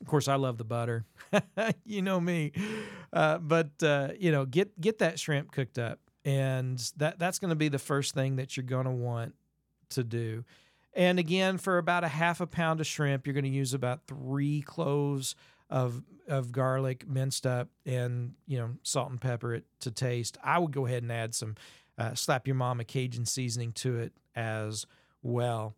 Of 0.00 0.06
course, 0.06 0.26
I 0.26 0.34
love 0.34 0.58
the 0.58 0.64
butter. 0.64 1.04
you 1.84 2.02
know 2.02 2.20
me, 2.20 2.52
uh, 3.12 3.38
but 3.38 3.70
uh, 3.82 4.08
you 4.18 4.32
know 4.32 4.44
get 4.44 4.80
get 4.80 4.98
that 4.98 5.18
shrimp 5.18 5.52
cooked 5.52 5.78
up, 5.78 6.00
and 6.24 6.78
that 6.96 7.18
that's 7.18 7.38
going 7.38 7.50
to 7.50 7.56
be 7.56 7.68
the 7.68 7.78
first 7.78 8.14
thing 8.14 8.36
that 8.36 8.56
you're 8.56 8.64
going 8.64 8.86
to 8.86 8.90
want 8.90 9.34
to 9.90 10.02
do. 10.02 10.44
And 10.94 11.18
again, 11.18 11.56
for 11.56 11.78
about 11.78 12.04
a 12.04 12.08
half 12.08 12.40
a 12.40 12.46
pound 12.46 12.80
of 12.80 12.86
shrimp, 12.86 13.26
you're 13.26 13.34
going 13.34 13.44
to 13.44 13.50
use 13.50 13.72
about 13.74 14.06
three 14.06 14.60
cloves 14.62 15.34
of 15.70 16.02
of 16.28 16.52
garlic 16.52 17.08
minced 17.08 17.46
up, 17.46 17.68
and 17.86 18.34
you 18.46 18.58
know 18.58 18.70
salt 18.82 19.10
and 19.10 19.20
pepper 19.20 19.54
it 19.54 19.64
to 19.80 19.90
taste. 19.90 20.38
I 20.42 20.58
would 20.58 20.72
go 20.72 20.86
ahead 20.86 21.02
and 21.02 21.12
add 21.12 21.34
some 21.34 21.56
uh, 21.98 22.14
slap 22.14 22.46
your 22.46 22.56
mama 22.56 22.84
Cajun 22.84 23.26
seasoning 23.26 23.72
to 23.72 23.98
it 23.98 24.12
as 24.34 24.86
well. 25.22 25.74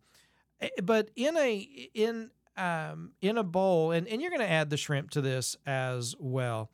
Eh, 0.61 0.69
but 0.83 1.09
in 1.15 1.37
a 1.37 1.57
in 1.93 2.31
um, 2.57 3.11
in 3.21 3.37
a 3.37 3.43
bowl, 3.43 3.91
and, 3.91 4.07
and 4.07 4.21
you're 4.21 4.31
going 4.31 4.41
to 4.41 4.49
add 4.49 4.69
the 4.69 4.77
shrimp 4.77 5.11
to 5.11 5.21
this 5.21 5.57
as 5.65 6.15
well. 6.19 6.69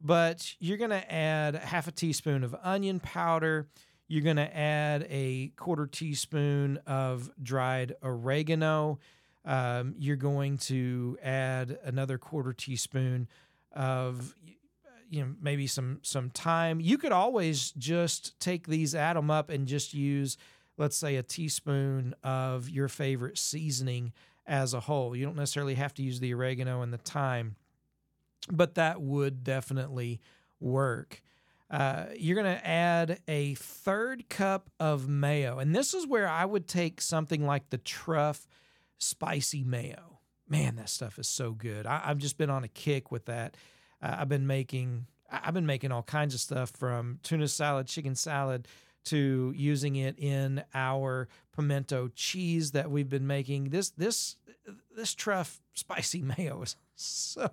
But 0.00 0.54
you're 0.58 0.78
going 0.78 0.90
to 0.90 1.12
add 1.12 1.56
half 1.56 1.88
a 1.88 1.92
teaspoon 1.92 2.44
of 2.44 2.54
onion 2.62 3.00
powder. 3.00 3.68
You're 4.08 4.22
going 4.22 4.36
to 4.36 4.56
add 4.56 5.06
a 5.10 5.48
quarter 5.56 5.86
teaspoon 5.86 6.78
of 6.86 7.30
dried 7.42 7.94
oregano. 8.02 8.98
Um, 9.44 9.94
you're 9.98 10.16
going 10.16 10.58
to 10.58 11.18
add 11.22 11.78
another 11.84 12.18
quarter 12.18 12.52
teaspoon 12.52 13.28
of 13.72 14.34
you 15.08 15.22
know 15.22 15.34
maybe 15.40 15.66
some 15.66 16.00
some 16.02 16.30
thyme. 16.30 16.80
You 16.80 16.98
could 16.98 17.12
always 17.12 17.72
just 17.72 18.38
take 18.40 18.66
these, 18.66 18.94
add 18.94 19.16
them 19.16 19.30
up, 19.30 19.50
and 19.50 19.66
just 19.66 19.94
use 19.94 20.36
let's 20.78 20.96
say 20.96 21.16
a 21.16 21.22
teaspoon 21.22 22.14
of 22.22 22.68
your 22.68 22.88
favorite 22.88 23.38
seasoning 23.38 24.12
as 24.46 24.74
a 24.74 24.80
whole. 24.80 25.16
You 25.16 25.24
don't 25.24 25.36
necessarily 25.36 25.74
have 25.74 25.94
to 25.94 26.02
use 26.02 26.20
the 26.20 26.32
oregano 26.34 26.82
and 26.82 26.92
the 26.92 26.98
thyme, 26.98 27.56
but 28.50 28.74
that 28.74 29.00
would 29.00 29.42
definitely 29.42 30.20
work. 30.60 31.22
Uh, 31.68 32.06
you're 32.16 32.40
going 32.40 32.56
to 32.56 32.66
add 32.66 33.20
a 33.26 33.54
third 33.54 34.28
cup 34.28 34.70
of 34.78 35.08
mayo. 35.08 35.58
And 35.58 35.74
this 35.74 35.94
is 35.94 36.06
where 36.06 36.28
I 36.28 36.44
would 36.44 36.68
take 36.68 37.00
something 37.00 37.44
like 37.44 37.70
the 37.70 37.78
Truff 37.78 38.46
spicy 38.98 39.64
mayo. 39.64 40.20
Man, 40.48 40.76
that 40.76 40.88
stuff 40.88 41.18
is 41.18 41.28
so 41.28 41.52
good. 41.52 41.86
I, 41.86 41.98
have 42.06 42.18
just 42.18 42.38
been 42.38 42.50
on 42.50 42.62
a 42.62 42.68
kick 42.68 43.10
with 43.10 43.24
that. 43.24 43.56
Uh, 44.00 44.16
I've 44.20 44.28
been 44.28 44.46
making 44.46 45.06
I've 45.28 45.54
been 45.54 45.66
making 45.66 45.90
all 45.90 46.04
kinds 46.04 46.34
of 46.34 46.40
stuff 46.40 46.70
from 46.70 47.18
tuna 47.24 47.48
salad, 47.48 47.88
chicken 47.88 48.14
salad, 48.14 48.68
to 49.06 49.52
using 49.56 49.96
it 49.96 50.18
in 50.18 50.62
our 50.74 51.28
pimento 51.54 52.08
cheese 52.14 52.72
that 52.72 52.90
we've 52.90 53.08
been 53.08 53.26
making. 53.26 53.70
This 53.70 53.90
this 53.90 54.36
this 54.94 55.14
truff 55.14 55.60
spicy 55.74 56.22
mayo 56.38 56.62
is 56.62 56.76
so 56.94 57.50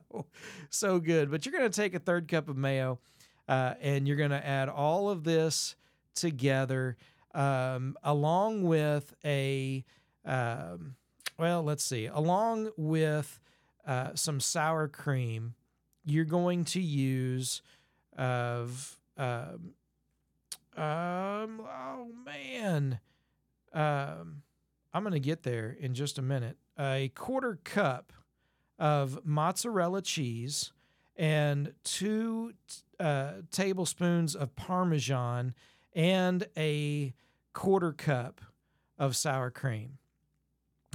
so 0.69 0.99
good. 0.99 1.31
But 1.31 1.45
you're 1.45 1.57
going 1.57 1.69
to 1.69 1.81
take 1.81 1.93
a 1.95 1.99
third 1.99 2.27
cup 2.27 2.49
of 2.49 2.57
mayo 2.57 2.99
uh, 3.47 3.73
and 3.81 4.07
you're 4.07 4.17
going 4.17 4.31
to 4.31 4.45
add 4.45 4.69
all 4.69 5.09
of 5.09 5.23
this 5.23 5.75
together 6.15 6.97
um, 7.33 7.97
along 8.03 8.63
with 8.63 9.13
a 9.25 9.83
um, 10.25 10.95
well, 11.37 11.63
let's 11.63 11.83
see, 11.83 12.05
along 12.05 12.71
with 12.77 13.39
uh, 13.85 14.11
some 14.15 14.39
sour 14.39 14.87
cream. 14.87 15.55
You're 16.05 16.25
going 16.25 16.65
to 16.65 16.81
use 16.81 17.61
of 18.17 18.97
um, 19.17 19.73
um, 20.77 21.61
oh 21.61 22.07
man. 22.25 22.99
Um, 23.73 24.43
I'm 24.93 25.03
going 25.03 25.13
to 25.13 25.19
get 25.19 25.43
there 25.43 25.75
in 25.79 25.93
just 25.93 26.17
a 26.19 26.21
minute. 26.21 26.57
A 26.79 27.11
quarter 27.15 27.59
cup 27.63 28.13
of 28.77 29.25
mozzarella 29.25 30.01
cheese 30.01 30.71
and 31.15 31.73
two 31.83 32.53
uh, 32.99 33.33
tablespoons 33.51 34.35
of 34.35 34.55
Parmesan 34.55 35.53
and 35.93 36.47
a 36.57 37.13
quarter 37.53 37.91
cup 37.91 38.41
of 38.97 39.15
sour 39.15 39.51
cream. 39.51 39.97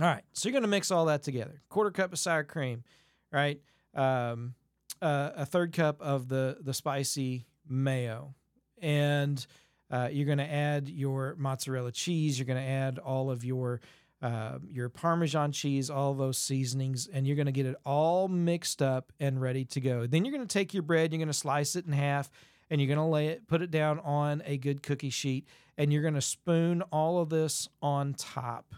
All 0.00 0.06
right, 0.06 0.22
so 0.32 0.48
you're 0.48 0.52
going 0.52 0.62
to 0.62 0.68
mix 0.68 0.90
all 0.90 1.06
that 1.06 1.22
together. 1.22 1.60
Quarter 1.68 1.90
cup 1.90 2.12
of 2.12 2.18
sour 2.18 2.44
cream, 2.44 2.84
right? 3.32 3.60
Um, 3.94 4.54
uh, 5.02 5.30
a 5.36 5.46
third 5.46 5.72
cup 5.72 6.00
of 6.00 6.28
the 6.28 6.58
the 6.60 6.74
spicy 6.74 7.46
mayo, 7.68 8.34
and 8.80 9.44
uh, 9.90 10.08
you're 10.10 10.26
going 10.26 10.38
to 10.38 10.52
add 10.52 10.88
your 10.88 11.34
mozzarella 11.38 11.92
cheese. 11.92 12.38
You're 12.38 12.46
going 12.46 12.62
to 12.62 12.68
add 12.68 12.98
all 12.98 13.30
of 13.30 13.44
your 13.44 13.80
uh, 14.20 14.58
your 14.68 14.88
Parmesan 14.88 15.52
cheese, 15.52 15.90
all 15.90 16.12
those 16.12 16.38
seasonings, 16.38 17.06
and 17.06 17.24
you're 17.26 17.36
going 17.36 17.46
to 17.46 17.52
get 17.52 17.66
it 17.66 17.76
all 17.86 18.26
mixed 18.26 18.82
up 18.82 19.12
and 19.20 19.40
ready 19.40 19.64
to 19.64 19.80
go. 19.80 20.06
Then 20.06 20.24
you're 20.24 20.34
going 20.34 20.46
to 20.46 20.52
take 20.52 20.74
your 20.74 20.82
bread. 20.82 21.12
You're 21.12 21.18
going 21.18 21.28
to 21.28 21.32
slice 21.32 21.76
it 21.76 21.86
in 21.86 21.92
half, 21.92 22.28
and 22.68 22.80
you're 22.80 22.88
going 22.88 22.98
to 22.98 23.04
lay 23.04 23.28
it, 23.28 23.46
put 23.46 23.62
it 23.62 23.70
down 23.70 24.00
on 24.00 24.42
a 24.44 24.56
good 24.56 24.82
cookie 24.82 25.10
sheet, 25.10 25.46
and 25.76 25.92
you're 25.92 26.02
going 26.02 26.14
to 26.14 26.20
spoon 26.20 26.82
all 26.90 27.20
of 27.20 27.28
this 27.28 27.68
on 27.80 28.14
top 28.14 28.74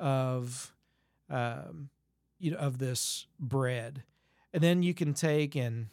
of 0.00 0.74
um, 1.30 1.88
you 2.40 2.50
know 2.50 2.58
of 2.58 2.78
this 2.78 3.28
bread, 3.38 4.02
and 4.52 4.62
then 4.62 4.82
you 4.82 4.94
can 4.94 5.14
take 5.14 5.54
and 5.54 5.86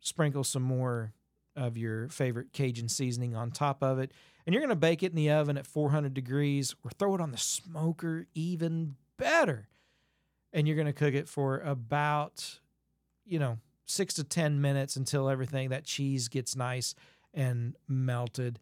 sprinkle 0.00 0.44
some 0.44 0.62
more 0.62 1.14
of 1.56 1.76
your 1.76 2.08
favorite 2.08 2.52
Cajun 2.52 2.88
seasoning 2.88 3.34
on 3.34 3.50
top 3.50 3.82
of 3.82 3.98
it. 3.98 4.12
And 4.46 4.52
you're 4.52 4.60
going 4.60 4.68
to 4.70 4.76
bake 4.76 5.02
it 5.02 5.12
in 5.12 5.16
the 5.16 5.30
oven 5.30 5.56
at 5.56 5.66
400 5.66 6.12
degrees 6.12 6.74
or 6.84 6.90
throw 6.90 7.14
it 7.14 7.20
on 7.20 7.30
the 7.30 7.38
smoker, 7.38 8.26
even 8.34 8.96
better. 9.16 9.68
And 10.52 10.66
you're 10.66 10.76
going 10.76 10.86
to 10.86 10.92
cook 10.92 11.14
it 11.14 11.28
for 11.28 11.58
about, 11.60 12.60
you 13.24 13.38
know, 13.38 13.58
six 13.86 14.14
to 14.14 14.24
10 14.24 14.60
minutes 14.60 14.96
until 14.96 15.28
everything, 15.28 15.70
that 15.70 15.84
cheese 15.84 16.28
gets 16.28 16.54
nice 16.54 16.94
and 17.32 17.74
melted. 17.88 18.60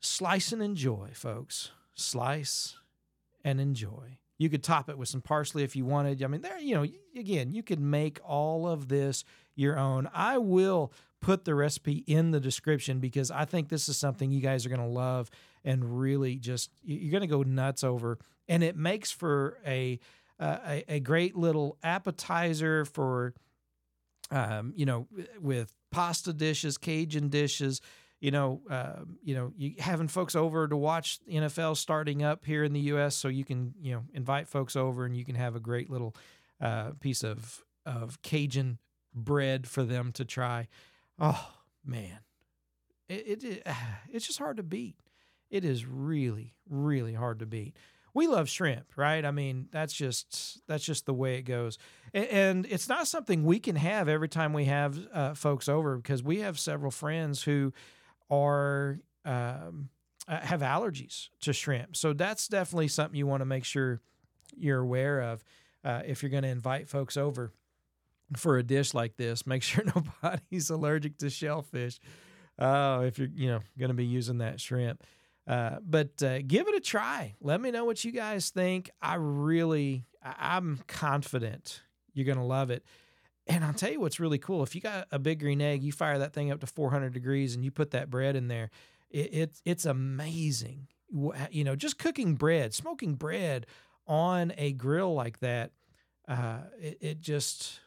Slice 0.00 0.52
and 0.52 0.62
enjoy, 0.62 1.10
folks. 1.12 1.70
Slice 1.94 2.76
and 3.44 3.60
enjoy. 3.60 4.18
You 4.38 4.48
could 4.48 4.62
top 4.62 4.88
it 4.88 4.96
with 4.96 5.08
some 5.08 5.20
parsley 5.20 5.64
if 5.64 5.74
you 5.74 5.84
wanted. 5.84 6.22
I 6.22 6.28
mean, 6.28 6.42
there, 6.42 6.58
you 6.60 6.76
know, 6.76 6.86
again, 7.16 7.52
you 7.52 7.64
could 7.64 7.80
make 7.80 8.20
all 8.24 8.68
of 8.68 8.88
this 8.88 9.24
your 9.56 9.76
own. 9.76 10.08
I 10.14 10.38
will 10.38 10.92
put 11.20 11.44
the 11.44 11.54
recipe 11.54 12.04
in 12.06 12.30
the 12.30 12.40
description 12.40 13.00
because 13.00 13.30
I 13.30 13.44
think 13.44 13.68
this 13.68 13.88
is 13.88 13.96
something 13.96 14.30
you 14.30 14.40
guys 14.40 14.64
are 14.64 14.68
going 14.68 14.80
to 14.80 14.86
love 14.86 15.30
and 15.64 15.98
really 15.98 16.36
just 16.36 16.70
you're 16.82 17.10
going 17.10 17.22
to 17.22 17.26
go 17.26 17.42
nuts 17.42 17.82
over. 17.82 18.18
And 18.48 18.62
it 18.62 18.76
makes 18.76 19.10
for 19.10 19.58
a 19.66 19.98
uh, 20.40 20.58
a, 20.66 20.84
a, 20.88 21.00
great 21.00 21.36
little 21.36 21.76
appetizer 21.82 22.84
for 22.84 23.34
um, 24.30 24.72
you 24.76 24.86
know 24.86 25.08
with 25.40 25.72
pasta 25.90 26.32
dishes, 26.32 26.78
Cajun 26.78 27.28
dishes. 27.28 27.80
You 28.20 28.30
know, 28.32 28.62
uh, 28.68 29.04
you 29.22 29.34
know, 29.34 29.52
you 29.56 29.74
having 29.78 30.08
folks 30.08 30.34
over 30.34 30.66
to 30.66 30.76
watch 30.76 31.20
NFL 31.30 31.76
starting 31.76 32.22
up 32.22 32.44
here 32.44 32.64
in 32.64 32.72
the 32.72 32.80
U.S. 32.80 33.14
So 33.14 33.28
you 33.28 33.44
can, 33.44 33.74
you 33.80 33.94
know, 33.94 34.04
invite 34.12 34.48
folks 34.48 34.74
over 34.74 35.04
and 35.04 35.16
you 35.16 35.24
can 35.24 35.36
have 35.36 35.54
a 35.54 35.60
great 35.60 35.88
little 35.88 36.14
uh, 36.60 36.90
piece 37.00 37.24
of 37.24 37.64
of 37.86 38.20
Cajun 38.22 38.78
bread 39.14 39.66
for 39.66 39.82
them 39.82 40.12
to 40.12 40.24
try. 40.24 40.68
Oh 41.18 41.48
man, 41.84 42.18
it, 43.08 43.42
it 43.42 43.66
it's 44.10 44.26
just 44.26 44.38
hard 44.38 44.56
to 44.58 44.62
beat. 44.62 44.96
It 45.50 45.64
is 45.64 45.86
really, 45.86 46.54
really 46.68 47.14
hard 47.14 47.38
to 47.38 47.46
beat. 47.46 47.76
We 48.14 48.26
love 48.26 48.48
shrimp, 48.48 48.92
right? 48.96 49.24
I 49.24 49.30
mean, 49.30 49.68
that's 49.70 49.92
just 49.92 50.60
that's 50.66 50.84
just 50.84 51.06
the 51.06 51.14
way 51.14 51.36
it 51.36 51.42
goes, 51.42 51.78
and, 52.12 52.26
and 52.26 52.66
it's 52.66 52.88
not 52.88 53.06
something 53.06 53.44
we 53.44 53.58
can 53.60 53.76
have 53.76 54.08
every 54.08 54.28
time 54.28 54.52
we 54.52 54.64
have 54.64 54.98
uh, 55.12 55.34
folks 55.34 55.68
over 55.68 55.96
because 55.96 56.22
we 56.22 56.40
have 56.40 56.58
several 56.58 56.90
friends 56.90 57.42
who 57.42 57.72
are 58.30 58.98
um, 59.24 59.88
uh, 60.26 60.40
have 60.40 60.60
allergies 60.60 61.28
to 61.40 61.52
shrimp. 61.52 61.96
So 61.96 62.12
that's 62.12 62.48
definitely 62.48 62.88
something 62.88 63.16
you 63.16 63.26
want 63.26 63.40
to 63.40 63.46
make 63.46 63.64
sure 63.64 64.00
you're 64.56 64.80
aware 64.80 65.20
of 65.20 65.44
uh, 65.84 66.02
if 66.06 66.22
you're 66.22 66.30
going 66.30 66.42
to 66.42 66.48
invite 66.48 66.88
folks 66.88 67.16
over 67.16 67.52
for 68.36 68.58
a 68.58 68.62
dish 68.62 68.94
like 68.94 69.16
this. 69.16 69.46
Make 69.46 69.62
sure 69.62 69.84
nobody's 70.22 70.70
allergic 70.70 71.18
to 71.18 71.30
shellfish. 71.30 71.98
Oh, 72.58 73.02
if 73.02 73.18
you're 73.18 73.28
you 73.34 73.48
know 73.48 73.60
going 73.78 73.90
to 73.90 73.94
be 73.94 74.06
using 74.06 74.38
that 74.38 74.60
shrimp. 74.60 75.04
Uh, 75.46 75.76
but 75.82 76.22
uh, 76.22 76.42
give 76.42 76.68
it 76.68 76.74
a 76.74 76.80
try. 76.80 77.34
Let 77.40 77.60
me 77.60 77.70
know 77.70 77.86
what 77.86 78.04
you 78.04 78.12
guys 78.12 78.50
think. 78.50 78.90
I 79.00 79.14
really, 79.14 80.04
I'm 80.22 80.80
confident 80.86 81.80
you're 82.12 82.26
going 82.26 82.38
to 82.38 82.44
love 82.44 82.70
it. 82.70 82.84
And 83.46 83.64
I'll 83.64 83.72
tell 83.72 83.90
you 83.90 83.98
what's 83.98 84.20
really 84.20 84.36
cool. 84.36 84.62
If 84.62 84.74
you 84.74 84.82
got 84.82 85.08
a 85.10 85.18
big 85.18 85.40
green 85.40 85.62
egg, 85.62 85.82
you 85.82 85.90
fire 85.90 86.18
that 86.18 86.34
thing 86.34 86.50
up 86.50 86.60
to 86.60 86.66
400 86.66 87.14
degrees 87.14 87.54
and 87.54 87.64
you 87.64 87.70
put 87.70 87.92
that 87.92 88.10
bread 88.10 88.36
in 88.36 88.48
there. 88.48 88.70
It, 89.10 89.34
it 89.34 89.60
it's 89.64 89.86
amazing. 89.86 90.88
You 91.50 91.64
know, 91.64 91.74
just 91.74 91.98
cooking 91.98 92.34
bread, 92.34 92.74
smoking 92.74 93.14
bread 93.14 93.64
on 94.06 94.52
a 94.58 94.72
grill 94.72 95.14
like 95.14 95.40
that. 95.40 95.70
Uh, 96.28 96.58
it, 96.78 96.98
it 97.00 97.20
just 97.22 97.80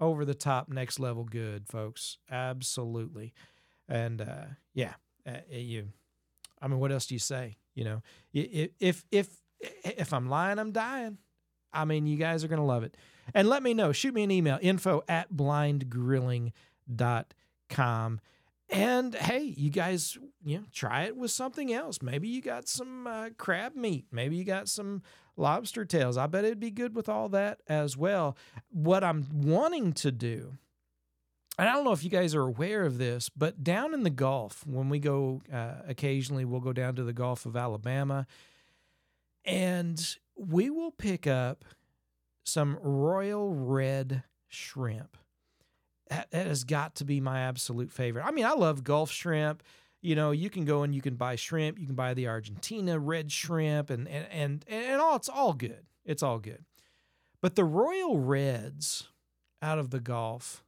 over 0.00 0.24
the 0.24 0.34
top, 0.34 0.68
next 0.68 0.98
level 0.98 1.24
good, 1.24 1.68
folks. 1.68 2.18
Absolutely. 2.30 3.34
And 3.88 4.20
uh, 4.20 4.44
yeah, 4.74 4.94
uh, 5.26 5.38
you 5.50 5.88
I 6.60 6.68
mean, 6.68 6.78
what 6.78 6.92
else 6.92 7.06
do 7.06 7.14
you 7.14 7.18
say? 7.18 7.56
You 7.74 7.84
know, 7.84 8.02
if 8.32 8.70
if 8.80 9.04
if 9.10 9.28
if 9.84 10.12
I'm 10.12 10.28
lying, 10.28 10.58
I'm 10.58 10.72
dying. 10.72 11.18
I 11.72 11.84
mean, 11.84 12.06
you 12.06 12.16
guys 12.16 12.44
are 12.44 12.48
gonna 12.48 12.64
love 12.64 12.82
it. 12.82 12.96
And 13.34 13.48
let 13.48 13.62
me 13.62 13.74
know. 13.74 13.92
Shoot 13.92 14.14
me 14.14 14.22
an 14.22 14.30
email, 14.30 14.58
info 14.60 15.02
at 15.08 15.32
blindgrilling.com. 15.32 18.20
And 18.70 19.14
hey, 19.14 19.42
you 19.56 19.70
guys, 19.70 20.18
you 20.44 20.58
know, 20.58 20.64
try 20.72 21.04
it 21.04 21.16
with 21.16 21.30
something 21.30 21.72
else. 21.72 22.02
Maybe 22.02 22.28
you 22.28 22.42
got 22.42 22.68
some 22.68 23.06
uh, 23.06 23.30
crab 23.38 23.74
meat. 23.74 24.06
Maybe 24.12 24.36
you 24.36 24.44
got 24.44 24.68
some 24.68 25.02
lobster 25.36 25.84
tails. 25.84 26.18
I 26.18 26.26
bet 26.26 26.44
it'd 26.44 26.60
be 26.60 26.70
good 26.70 26.94
with 26.94 27.08
all 27.08 27.30
that 27.30 27.60
as 27.66 27.96
well. 27.96 28.36
What 28.70 29.02
I'm 29.02 29.26
wanting 29.32 29.94
to 29.94 30.12
do 30.12 30.58
and 31.58 31.68
I 31.68 31.72
don't 31.72 31.84
know 31.84 31.92
if 31.92 32.04
you 32.04 32.10
guys 32.10 32.36
are 32.36 32.42
aware 32.42 32.84
of 32.84 32.98
this, 32.98 33.28
but 33.28 33.64
down 33.64 33.92
in 33.92 34.04
the 34.04 34.10
Gulf, 34.10 34.64
when 34.64 34.88
we 34.88 35.00
go 35.00 35.42
uh, 35.52 35.82
occasionally, 35.88 36.44
we'll 36.44 36.60
go 36.60 36.72
down 36.72 36.94
to 36.94 37.02
the 37.02 37.12
Gulf 37.12 37.46
of 37.46 37.56
Alabama 37.56 38.28
and 39.44 40.16
we 40.36 40.70
will 40.70 40.92
pick 40.92 41.26
up 41.26 41.64
some 42.44 42.78
royal 42.80 43.52
red 43.52 44.22
shrimp. 44.46 45.16
That, 46.10 46.28
has 46.32 46.64
got 46.64 46.96
to 46.96 47.04
be 47.04 47.20
my 47.20 47.40
absolute 47.40 47.92
favorite. 47.92 48.24
I 48.24 48.30
mean, 48.30 48.46
I 48.46 48.52
love 48.52 48.84
Gulf 48.84 49.10
shrimp. 49.10 49.62
You 50.00 50.14
know, 50.14 50.30
you 50.30 50.48
can 50.48 50.64
go 50.64 50.82
and 50.82 50.94
you 50.94 51.02
can 51.02 51.16
buy 51.16 51.36
shrimp. 51.36 51.78
You 51.78 51.86
can 51.86 51.94
buy 51.94 52.14
the 52.14 52.28
Argentina 52.28 52.98
red 52.98 53.32
shrimp, 53.32 53.90
and 53.90 54.08
and 54.08 54.26
and 54.30 54.64
and 54.68 55.00
all. 55.00 55.16
It's 55.16 55.28
all 55.28 55.52
good. 55.52 55.86
It's 56.04 56.22
all 56.22 56.38
good. 56.38 56.64
But 57.40 57.56
the 57.56 57.64
royal 57.64 58.18
reds 58.18 59.08
out 59.60 59.78
of 59.78 59.90
the 59.90 60.00
Gulf 60.00 60.64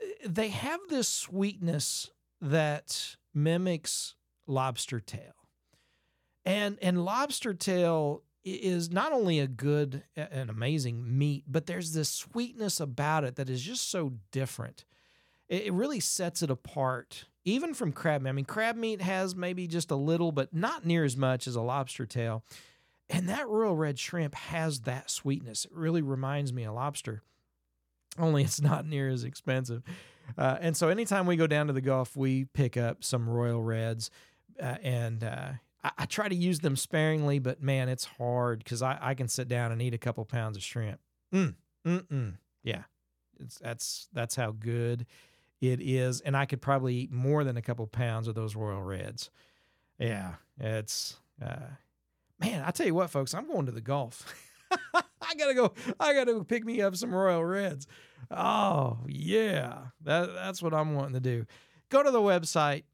eh, 0.00 0.26
they 0.26 0.48
have 0.48 0.80
this 0.88 1.08
sweetness 1.08 2.10
that 2.40 3.16
mimics 3.34 4.14
lobster 4.46 5.00
tail. 5.00 5.34
And 6.44 6.78
and 6.80 7.04
lobster 7.04 7.54
tail 7.54 8.22
is 8.44 8.90
not 8.90 9.12
only 9.12 9.38
a 9.38 9.46
good 9.46 10.02
and 10.16 10.50
amazing 10.50 11.18
meat, 11.18 11.44
but 11.46 11.66
there's 11.66 11.92
this 11.92 12.08
sweetness 12.08 12.80
about 12.80 13.24
it 13.24 13.36
that 13.36 13.50
is 13.50 13.62
just 13.62 13.90
so 13.90 14.14
different. 14.32 14.84
It 15.48 15.72
really 15.72 16.00
sets 16.00 16.42
it 16.42 16.50
apart, 16.50 17.24
even 17.44 17.74
from 17.74 17.92
crab 17.92 18.22
meat. 18.22 18.30
I 18.30 18.32
mean, 18.32 18.44
crab 18.44 18.76
meat 18.76 19.00
has 19.00 19.34
maybe 19.34 19.66
just 19.66 19.90
a 19.90 19.96
little, 19.96 20.32
but 20.32 20.54
not 20.54 20.86
near 20.86 21.04
as 21.04 21.16
much 21.16 21.46
as 21.46 21.56
a 21.56 21.60
lobster 21.60 22.06
tail. 22.06 22.44
And 23.08 23.28
that 23.28 23.48
royal 23.48 23.74
red 23.74 23.98
shrimp 23.98 24.36
has 24.36 24.80
that 24.82 25.10
sweetness. 25.10 25.64
It 25.64 25.72
really 25.74 26.02
reminds 26.02 26.52
me 26.52 26.62
of 26.62 26.74
lobster 26.74 27.22
only 28.18 28.42
it's 28.44 28.60
not 28.60 28.86
near 28.86 29.08
as 29.08 29.24
expensive. 29.24 29.82
Uh, 30.36 30.58
and 30.60 30.76
so 30.76 30.88
anytime 30.88 31.26
we 31.26 31.36
go 31.36 31.46
down 31.46 31.66
to 31.66 31.72
the 31.72 31.80
Gulf, 31.80 32.16
we 32.16 32.44
pick 32.44 32.76
up 32.76 33.02
some 33.02 33.28
Royal 33.28 33.62
Reds, 33.62 34.10
uh, 34.60 34.76
and 34.82 35.24
uh, 35.24 35.52
I, 35.82 35.90
I, 35.98 36.04
try 36.06 36.28
to 36.28 36.34
use 36.34 36.60
them 36.60 36.76
sparingly. 36.76 37.38
But 37.38 37.62
man, 37.62 37.88
it's 37.88 38.04
hard 38.04 38.64
because 38.64 38.82
I, 38.82 38.98
I, 39.00 39.14
can 39.14 39.28
sit 39.28 39.48
down 39.48 39.72
and 39.72 39.80
eat 39.80 39.94
a 39.94 39.98
couple 39.98 40.24
pounds 40.24 40.56
of 40.56 40.62
shrimp. 40.62 41.00
Mm, 41.34 41.54
mm, 41.86 42.06
mm. 42.06 42.34
Yeah, 42.62 42.82
it's, 43.38 43.58
that's 43.58 44.08
that's 44.12 44.36
how 44.36 44.52
good 44.52 45.06
it 45.60 45.80
is, 45.80 46.20
and 46.20 46.36
I 46.36 46.46
could 46.46 46.60
probably 46.60 46.94
eat 46.96 47.12
more 47.12 47.44
than 47.44 47.56
a 47.56 47.62
couple 47.62 47.86
pounds 47.86 48.28
of 48.28 48.34
those 48.34 48.56
Royal 48.56 48.82
Reds. 48.82 49.30
Yeah, 49.98 50.34
it's 50.58 51.16
uh, 51.44 51.68
man. 52.38 52.64
I 52.66 52.70
tell 52.70 52.86
you 52.86 52.94
what, 52.94 53.10
folks, 53.10 53.34
I'm 53.34 53.46
going 53.46 53.66
to 53.66 53.72
the 53.72 53.80
golf. 53.80 54.34
I 54.94 55.34
gotta 55.38 55.54
go. 55.54 55.72
I 55.98 56.14
gotta 56.14 56.44
pick 56.44 56.64
me 56.64 56.80
up 56.80 56.96
some 56.96 57.14
Royal 57.14 57.44
Reds. 57.44 57.86
Oh 58.30 58.98
yeah, 59.06 59.78
that 60.02 60.32
that's 60.34 60.62
what 60.62 60.74
I'm 60.74 60.94
wanting 60.94 61.14
to 61.14 61.20
do. 61.20 61.46
Go 61.90 62.02
to 62.02 62.10
the 62.10 62.20
website 62.20 62.84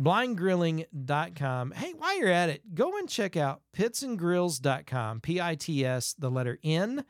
blindgrilling.com. 0.00 1.72
Hey, 1.72 1.92
while 1.92 2.18
you're 2.18 2.28
at 2.28 2.50
it, 2.50 2.74
go 2.74 2.96
and 2.98 3.08
check 3.08 3.36
out 3.36 3.62
pitsandgrills.com. 3.76 5.20
P 5.20 5.40
I 5.40 5.54
T 5.54 5.84
S 5.84 6.14
the 6.18 6.30
letter 6.30 6.58
N 6.62 7.04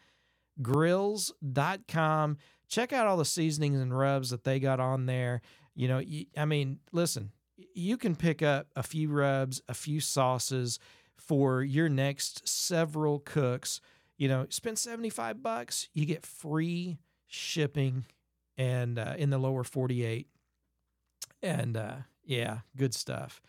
grills.com. 0.61 2.38
Check 2.68 2.92
out 2.92 3.07
all 3.07 3.16
the 3.16 3.24
seasonings 3.24 3.81
and 3.81 3.96
rubs 3.96 4.31
that 4.31 4.44
they 4.44 4.61
got 4.61 4.81
on 4.81 5.07
there. 5.07 5.40
You 5.74 5.88
know, 5.88 6.03
I 6.37 6.44
mean, 6.44 6.81
listen, 6.92 7.31
you 7.74 7.96
can 7.96 8.16
pick 8.16 8.42
up 8.42 8.68
a 8.77 8.83
few 8.83 9.09
rubs, 9.09 9.62
a 9.68 9.74
few 9.74 10.01
sauces 10.01 10.79
for 11.16 11.62
your 11.62 11.88
next 11.88 12.46
several 12.48 13.20
cooks. 13.20 13.81
You 14.16 14.29
know, 14.29 14.46
spend 14.51 14.79
75 14.79 15.42
bucks, 15.42 15.88
you 15.94 16.05
get 16.05 16.27
free 16.27 16.98
shipping 17.27 18.07
and 18.57 18.98
uh, 18.98 19.14
in 19.16 19.31
the 19.31 19.38
lower 19.38 19.64
48. 19.64 20.27
And 21.40 21.77
uh, 21.77 21.94
yeah, 22.29 22.59
good 22.77 22.95
stuff. 22.95 23.41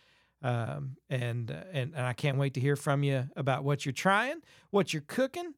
Um, 0.42 0.96
and, 1.10 1.50
uh, 1.50 1.64
and 1.72 1.92
and 1.94 2.06
I 2.06 2.14
can't 2.14 2.38
wait 2.38 2.54
to 2.54 2.60
hear 2.60 2.74
from 2.74 3.04
you 3.04 3.28
about 3.36 3.62
what 3.62 3.84
you're 3.84 3.92
trying, 3.92 4.40
what 4.70 4.92
you're 4.92 5.04
cooking. 5.06 5.54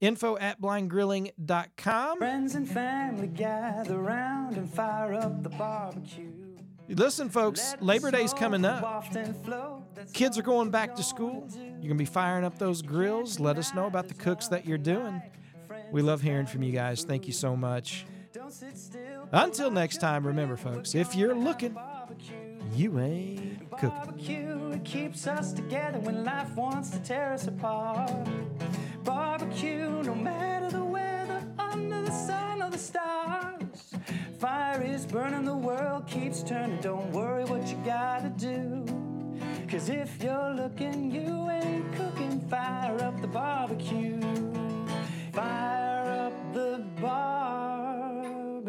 Info 0.00 0.38
at 0.38 0.58
blindgrilling.com. 0.58 2.18
Friends 2.18 2.54
and 2.54 2.66
family 2.66 3.26
gather 3.26 3.96
around 4.00 4.56
and 4.56 4.72
fire 4.72 5.12
up 5.12 5.42
the 5.42 5.50
barbecue. 5.50 6.32
Listen, 6.88 7.28
folks, 7.28 7.76
Labor 7.80 8.10
Day's 8.10 8.32
coming 8.32 8.64
up. 8.64 9.04
Kids 10.14 10.38
are 10.38 10.42
going 10.42 10.70
back 10.70 10.96
to 10.96 11.02
school. 11.02 11.46
You're 11.54 11.68
going 11.80 11.88
to 11.90 11.94
be 11.96 12.04
firing 12.06 12.44
up 12.44 12.58
those 12.58 12.80
grills. 12.80 13.38
Let 13.38 13.58
us 13.58 13.74
know 13.74 13.86
about 13.86 14.08
the 14.08 14.14
cooks 14.14 14.48
that 14.48 14.66
you're 14.66 14.78
doing. 14.78 15.22
We 15.92 16.00
love 16.00 16.22
hearing 16.22 16.46
from 16.46 16.62
you 16.62 16.72
guys. 16.72 17.04
Thank 17.04 17.26
you 17.26 17.34
so 17.34 17.54
much. 17.54 18.06
Until 19.32 19.70
next 19.70 19.98
time, 19.98 20.26
remember, 20.26 20.56
folks, 20.56 20.94
if 20.94 21.14
you're 21.14 21.34
looking, 21.34 21.76
you 22.74 22.98
ain't 23.00 23.70
cooking. 23.70 23.88
Barbecue, 23.88 24.70
it 24.72 24.84
keeps 24.84 25.26
us 25.26 25.52
together 25.52 25.98
when 25.98 26.24
life 26.24 26.54
wants 26.54 26.90
to 26.90 26.98
tear 27.00 27.32
us 27.32 27.46
apart. 27.46 28.28
Barbecue, 29.04 30.02
no 30.02 30.14
matter 30.14 30.70
the 30.70 30.84
weather, 30.84 31.42
under 31.58 32.02
the 32.02 32.12
sun 32.12 32.62
or 32.62 32.70
the 32.70 32.78
stars. 32.78 33.94
Fire 34.38 34.82
is 34.82 35.04
burning, 35.06 35.44
the 35.44 35.54
world 35.54 36.06
keeps 36.06 36.42
turning. 36.42 36.80
Don't 36.80 37.10
worry 37.12 37.44
what 37.44 37.68
you 37.68 37.76
gotta 37.84 38.30
do. 38.30 38.84
Cause 39.68 39.88
if 39.88 40.22
you're 40.22 40.54
looking, 40.54 41.10
you 41.10 41.48
ain't 41.50 41.92
cooking. 41.94 42.40
Fire 42.48 43.00
up 43.02 43.20
the 43.20 43.28
barbecue. 43.28 44.20
Fire 45.32 46.26
up 46.26 46.54
the 46.54 46.84
barbecue. 47.00 48.60